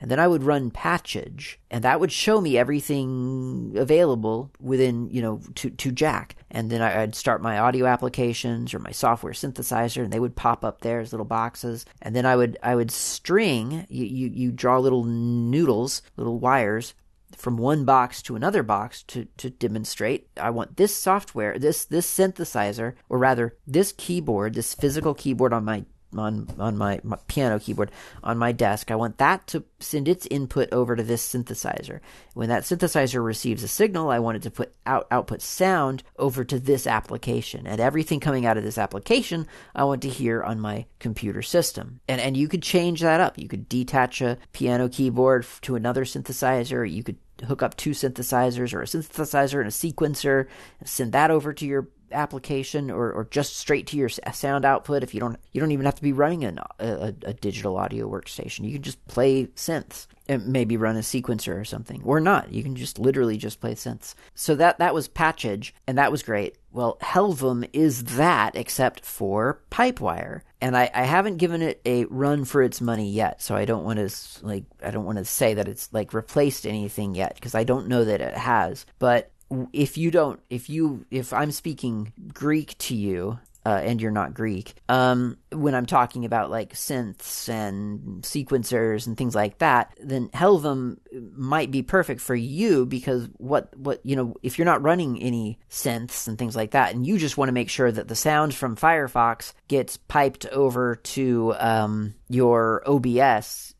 [0.00, 5.22] and then I would run patchage, and that would show me everything available within, you
[5.22, 6.36] know, to, to Jack.
[6.50, 10.64] And then I'd start my audio applications or my software synthesizer, and they would pop
[10.64, 11.86] up there as little boxes.
[12.02, 16.94] And then I would I would string you you, you draw little noodles, little wires
[17.36, 22.10] from one box to another box to, to demonstrate I want this software, this this
[22.10, 25.84] synthesizer, or rather this keyboard, this physical keyboard on my
[26.18, 27.90] on on my, my, piano keyboard
[28.22, 28.90] on my desk.
[28.90, 32.00] I want that to send its input over to this synthesizer.
[32.34, 36.44] When that synthesizer receives a signal, I want it to put out output sound over
[36.44, 37.66] to this application.
[37.66, 42.00] And everything coming out of this application, I want to hear on my computer system.
[42.08, 43.38] And and you could change that up.
[43.38, 46.90] You could detach a piano keyboard to another synthesizer.
[46.90, 50.46] You could hook up two synthesizers or a synthesizer and a sequencer
[50.80, 55.02] and send that over to your application or, or just straight to your sound output
[55.02, 58.08] if you don't you don't even have to be running an, a, a digital audio
[58.10, 58.64] workstation.
[58.64, 60.06] You can just play synths.
[60.28, 62.52] And maybe run a sequencer or something or not.
[62.52, 64.16] You can just literally just play synths.
[64.34, 66.56] So that that was patchage and that was great.
[66.72, 70.40] Well helvum is that except for pipewire.
[70.60, 73.84] And I, I haven't given it a run for its money yet so i don't
[73.84, 77.54] want to like i don't want to say that it's like replaced anything yet because
[77.54, 78.86] i don't know that it has.
[78.98, 79.30] But
[79.72, 84.32] if you don't if you if i'm speaking greek to you uh, and you're not
[84.32, 84.76] Greek.
[84.88, 90.98] Um, when I'm talking about like synths and sequencers and things like that, then Helvum
[91.34, 95.58] might be perfect for you because what what you know if you're not running any
[95.68, 98.54] synths and things like that, and you just want to make sure that the sound
[98.54, 103.74] from Firefox gets piped over to um, your OBS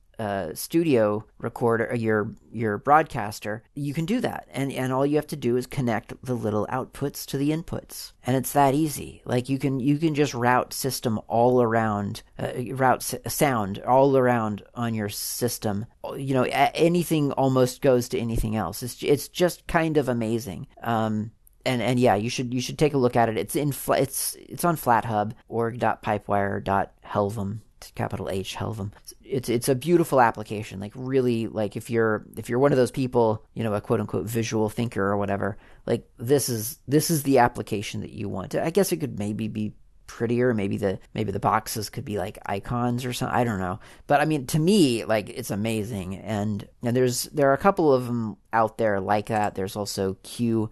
[0.55, 5.37] studio recorder, your your broadcaster, you can do that, and and all you have to
[5.37, 9.23] do is connect the little outputs to the inputs, and it's that easy.
[9.25, 14.17] Like you can you can just route system all around, uh, route s- sound all
[14.17, 15.87] around on your system.
[16.17, 18.83] You know, anything almost goes to anything else.
[18.83, 20.67] It's it's just kind of amazing.
[20.83, 21.33] Um,
[21.67, 23.37] and and yeah, you should you should take a look at it.
[23.37, 27.61] It's in it's it's on FlatHub org.pipewire.helvum
[27.95, 28.93] capital H Helvum.
[29.23, 30.81] It's it's a beautiful application.
[30.81, 34.01] Like really, like if you're if you're one of those people, you know, a quote
[34.01, 35.57] unquote visual thinker or whatever,
[35.87, 38.55] like this is this is the application that you want.
[38.55, 39.75] I guess it could maybe be
[40.07, 40.55] prettier.
[40.55, 43.37] Maybe the maybe the boxes could be like icons or something.
[43.37, 43.81] I don't know.
[44.07, 46.17] But I mean, to me, like it's amazing.
[46.17, 49.55] And and there's there are a couple of them out there like that.
[49.55, 50.71] There's also QPW,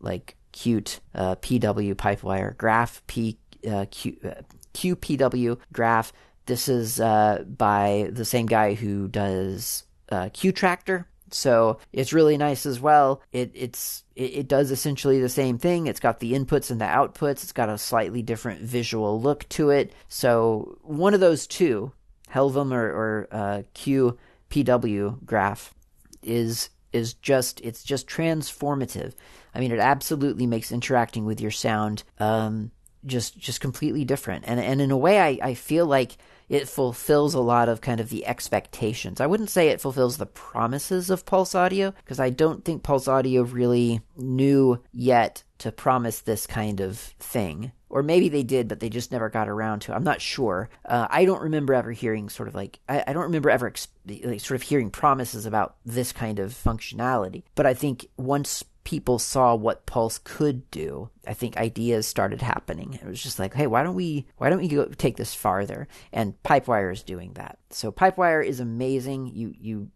[0.00, 3.38] like cute uh, PW Pipewire Graph P
[3.68, 4.16] uh, Q.
[4.24, 4.42] Uh,
[4.74, 6.12] QPW graph.
[6.46, 11.06] This is uh, by the same guy who does uh, QTractor.
[11.34, 13.22] So it's really nice as well.
[13.32, 15.86] It it's it, it, does essentially the same thing.
[15.86, 17.42] It's got the inputs and the outputs.
[17.42, 19.94] It's got a slightly different visual look to it.
[20.08, 21.92] So one of those two,
[22.30, 25.74] Helvum or, or uh, QPW graph,
[26.22, 29.14] is is just it's just transformative.
[29.54, 32.70] I mean, it absolutely makes interacting with your sound um,
[33.06, 34.44] just just completely different.
[34.46, 36.16] And and in a way, I, I feel like
[36.48, 39.20] it fulfills a lot of kind of the expectations.
[39.20, 43.08] I wouldn't say it fulfills the promises of Pulse Audio because I don't think Pulse
[43.08, 47.72] Audio really knew yet to promise this kind of thing.
[47.88, 49.92] Or maybe they did, but they just never got around to.
[49.92, 49.94] It.
[49.94, 50.68] I'm not sure.
[50.84, 53.88] Uh, I don't remember ever hearing sort of like I, I don't remember ever ex-
[54.06, 57.44] like sort of hearing promises about this kind of functionality.
[57.54, 62.94] But I think once people saw what Pulse could do, I think ideas started happening.
[62.94, 65.88] It was just like, hey, why don't we why don't we go take this farther?
[66.12, 67.58] And Pipewire is doing that.
[67.70, 69.28] So Pipewire is amazing.
[69.34, 69.90] You you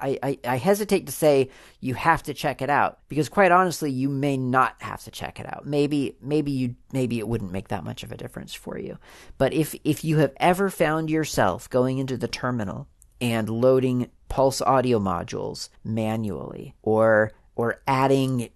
[0.00, 1.50] I, I, I, hesitate to say
[1.80, 5.38] you have to check it out because quite honestly you may not have to check
[5.40, 8.78] it out maybe maybe you maybe it wouldn't make that much of a difference for
[8.78, 8.96] you
[9.36, 12.88] but if if you have ever found yourself going into the terminal
[13.20, 18.48] and loading pulse audio modules manually or or adding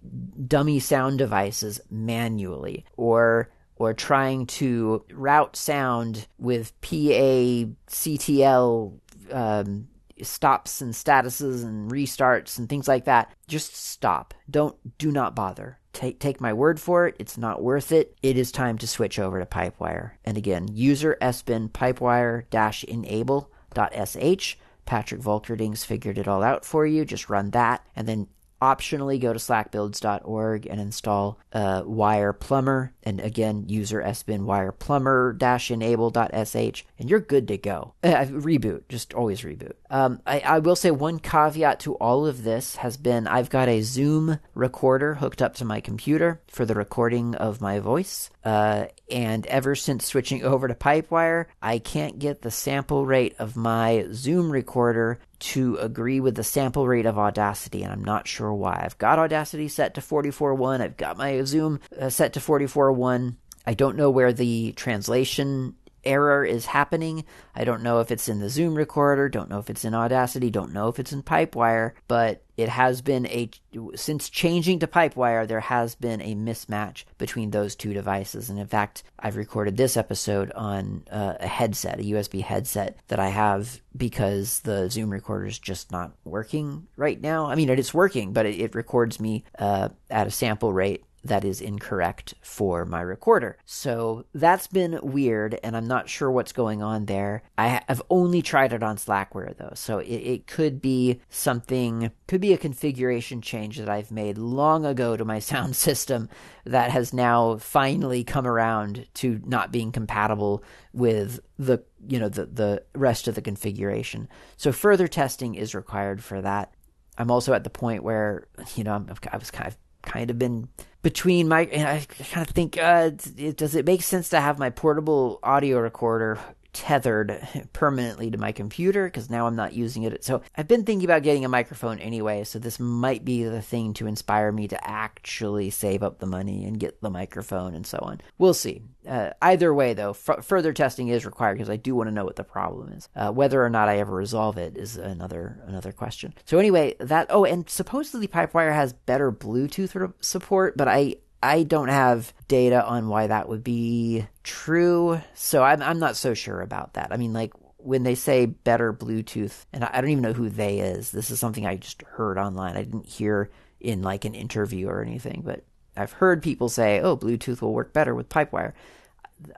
[0.47, 8.93] dummy sound devices manually or or trying to route sound with PA CTL
[9.31, 9.87] um,
[10.21, 13.33] stops and statuses and restarts and things like that.
[13.47, 14.33] Just stop.
[14.49, 15.79] Don't do not bother.
[15.91, 17.17] Take take my word for it.
[17.19, 18.15] It's not worth it.
[18.23, 20.11] It is time to switch over to Pipewire.
[20.23, 22.45] And again, user sbin pipewire
[22.87, 24.55] enable.sh.
[24.85, 27.03] Patrick Volkerdings figured it all out for you.
[27.03, 28.27] Just run that and then
[28.63, 32.93] optionally go to slackbuilds.org and install uh, wire plumber.
[33.03, 37.93] And again user sbin wire plumber dash enable.sh and you're good to go.
[38.13, 39.73] Uh, reboot just always reboot.
[39.89, 43.67] Um, I, I, will say one caveat to all of this has been i've got
[43.67, 48.29] a zoom recorder hooked up to my computer for the recording of my voice.
[48.43, 53.55] Uh, and ever since switching over to pipewire i can't get the sample rate of
[53.55, 58.53] my zoom recorder to agree with the sample rate of Audacity, and I'm not sure
[58.53, 58.81] why.
[58.83, 63.35] I've got Audacity set to 44.1, I've got my Zoom uh, set to 44.1.
[63.65, 67.25] I don't know where the translation error is happening.
[67.55, 70.49] I don't know if it's in the Zoom recorder, don't know if it's in Audacity,
[70.49, 73.49] don't know if it's in Pipewire, but it has been a
[73.95, 78.49] since changing to Pipewire, there has been a mismatch between those two devices.
[78.49, 83.19] And in fact, I've recorded this episode on uh, a headset, a USB headset that
[83.19, 87.47] I have because the Zoom recorder is just not working right now.
[87.47, 91.03] I mean, it is working, but it, it records me uh, at a sample rate
[91.23, 93.57] that is incorrect for my recorder.
[93.65, 97.43] So that's been weird, and I'm not sure what's going on there.
[97.57, 102.41] I have only tried it on Slackware though, so it, it could be something, could
[102.41, 106.29] be a configuration change that I've made long ago to my sound system
[106.65, 112.45] that has now finally come around to not being compatible with the you know the
[112.45, 114.27] the rest of the configuration.
[114.57, 116.73] So further testing is required for that.
[117.17, 120.37] I'm also at the point where you know I'm, I was kind of kind of
[120.37, 120.69] been
[121.01, 123.09] between my and I kind of think uh,
[123.55, 126.39] does it make sense to have my portable audio recorder
[126.73, 130.23] tethered permanently to my computer because now I'm not using it.
[130.23, 133.93] So I've been thinking about getting a microphone anyway, so this might be the thing
[133.95, 137.99] to inspire me to actually save up the money and get the microphone and so
[138.01, 138.21] on.
[138.37, 138.81] We'll see.
[139.07, 142.25] Uh, either way, though, f- further testing is required because I do want to know
[142.25, 143.09] what the problem is.
[143.15, 146.33] Uh, whether or not I ever resolve it is another another question.
[146.45, 151.89] So anyway, that oh, and supposedly Pipewire has better Bluetooth support, but I I don't
[151.89, 156.93] have data on why that would be true, so I'm I'm not so sure about
[156.93, 157.11] that.
[157.11, 160.79] I mean, like when they say better Bluetooth, and I don't even know who they
[160.79, 161.11] is.
[161.11, 162.77] This is something I just heard online.
[162.77, 163.51] I didn't hear
[163.81, 165.65] in like an interview or anything, but
[165.97, 168.71] I've heard people say, "Oh, Bluetooth will work better with PipeWire."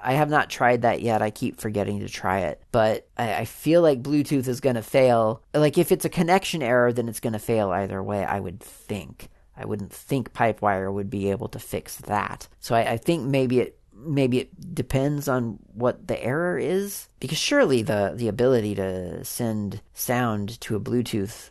[0.02, 1.22] I have not tried that yet.
[1.22, 4.82] I keep forgetting to try it, but I, I feel like Bluetooth is going to
[4.82, 5.44] fail.
[5.54, 8.26] Like if it's a connection error, then it's going to fail either way.
[8.26, 9.30] I would think.
[9.58, 12.48] I wouldn't think PipeWire would be able to fix that.
[12.60, 17.38] So I, I think maybe it maybe it depends on what the error is because
[17.38, 21.50] surely the the ability to send sound to a bluetooth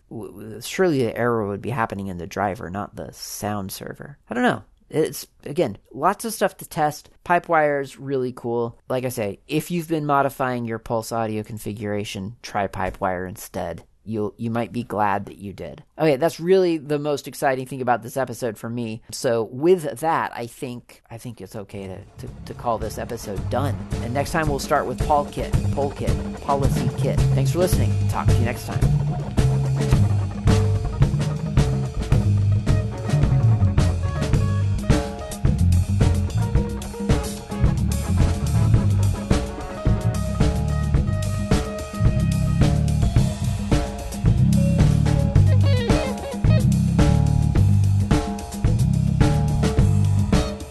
[0.63, 4.19] surely the error would be happening in the driver not the sound server.
[4.29, 4.63] I don't know.
[4.91, 7.11] It's again lots of stuff to test.
[7.25, 8.79] Pipewire is really cool.
[8.89, 14.35] Like i say if you've been modifying your pulse audio configuration try pipewire instead you
[14.37, 15.83] you might be glad that you did.
[15.99, 19.03] Okay, that's really the most exciting thing about this episode for me.
[19.11, 23.49] So with that, I think I think it's okay to, to, to call this episode
[23.51, 23.77] done.
[24.03, 27.19] And next time we'll start with Paul Kit, Pol Kit, Policy Kit.
[27.35, 27.93] Thanks for listening.
[28.09, 29.04] Talk to you next time.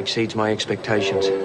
[0.00, 1.30] Exceeds my expectations.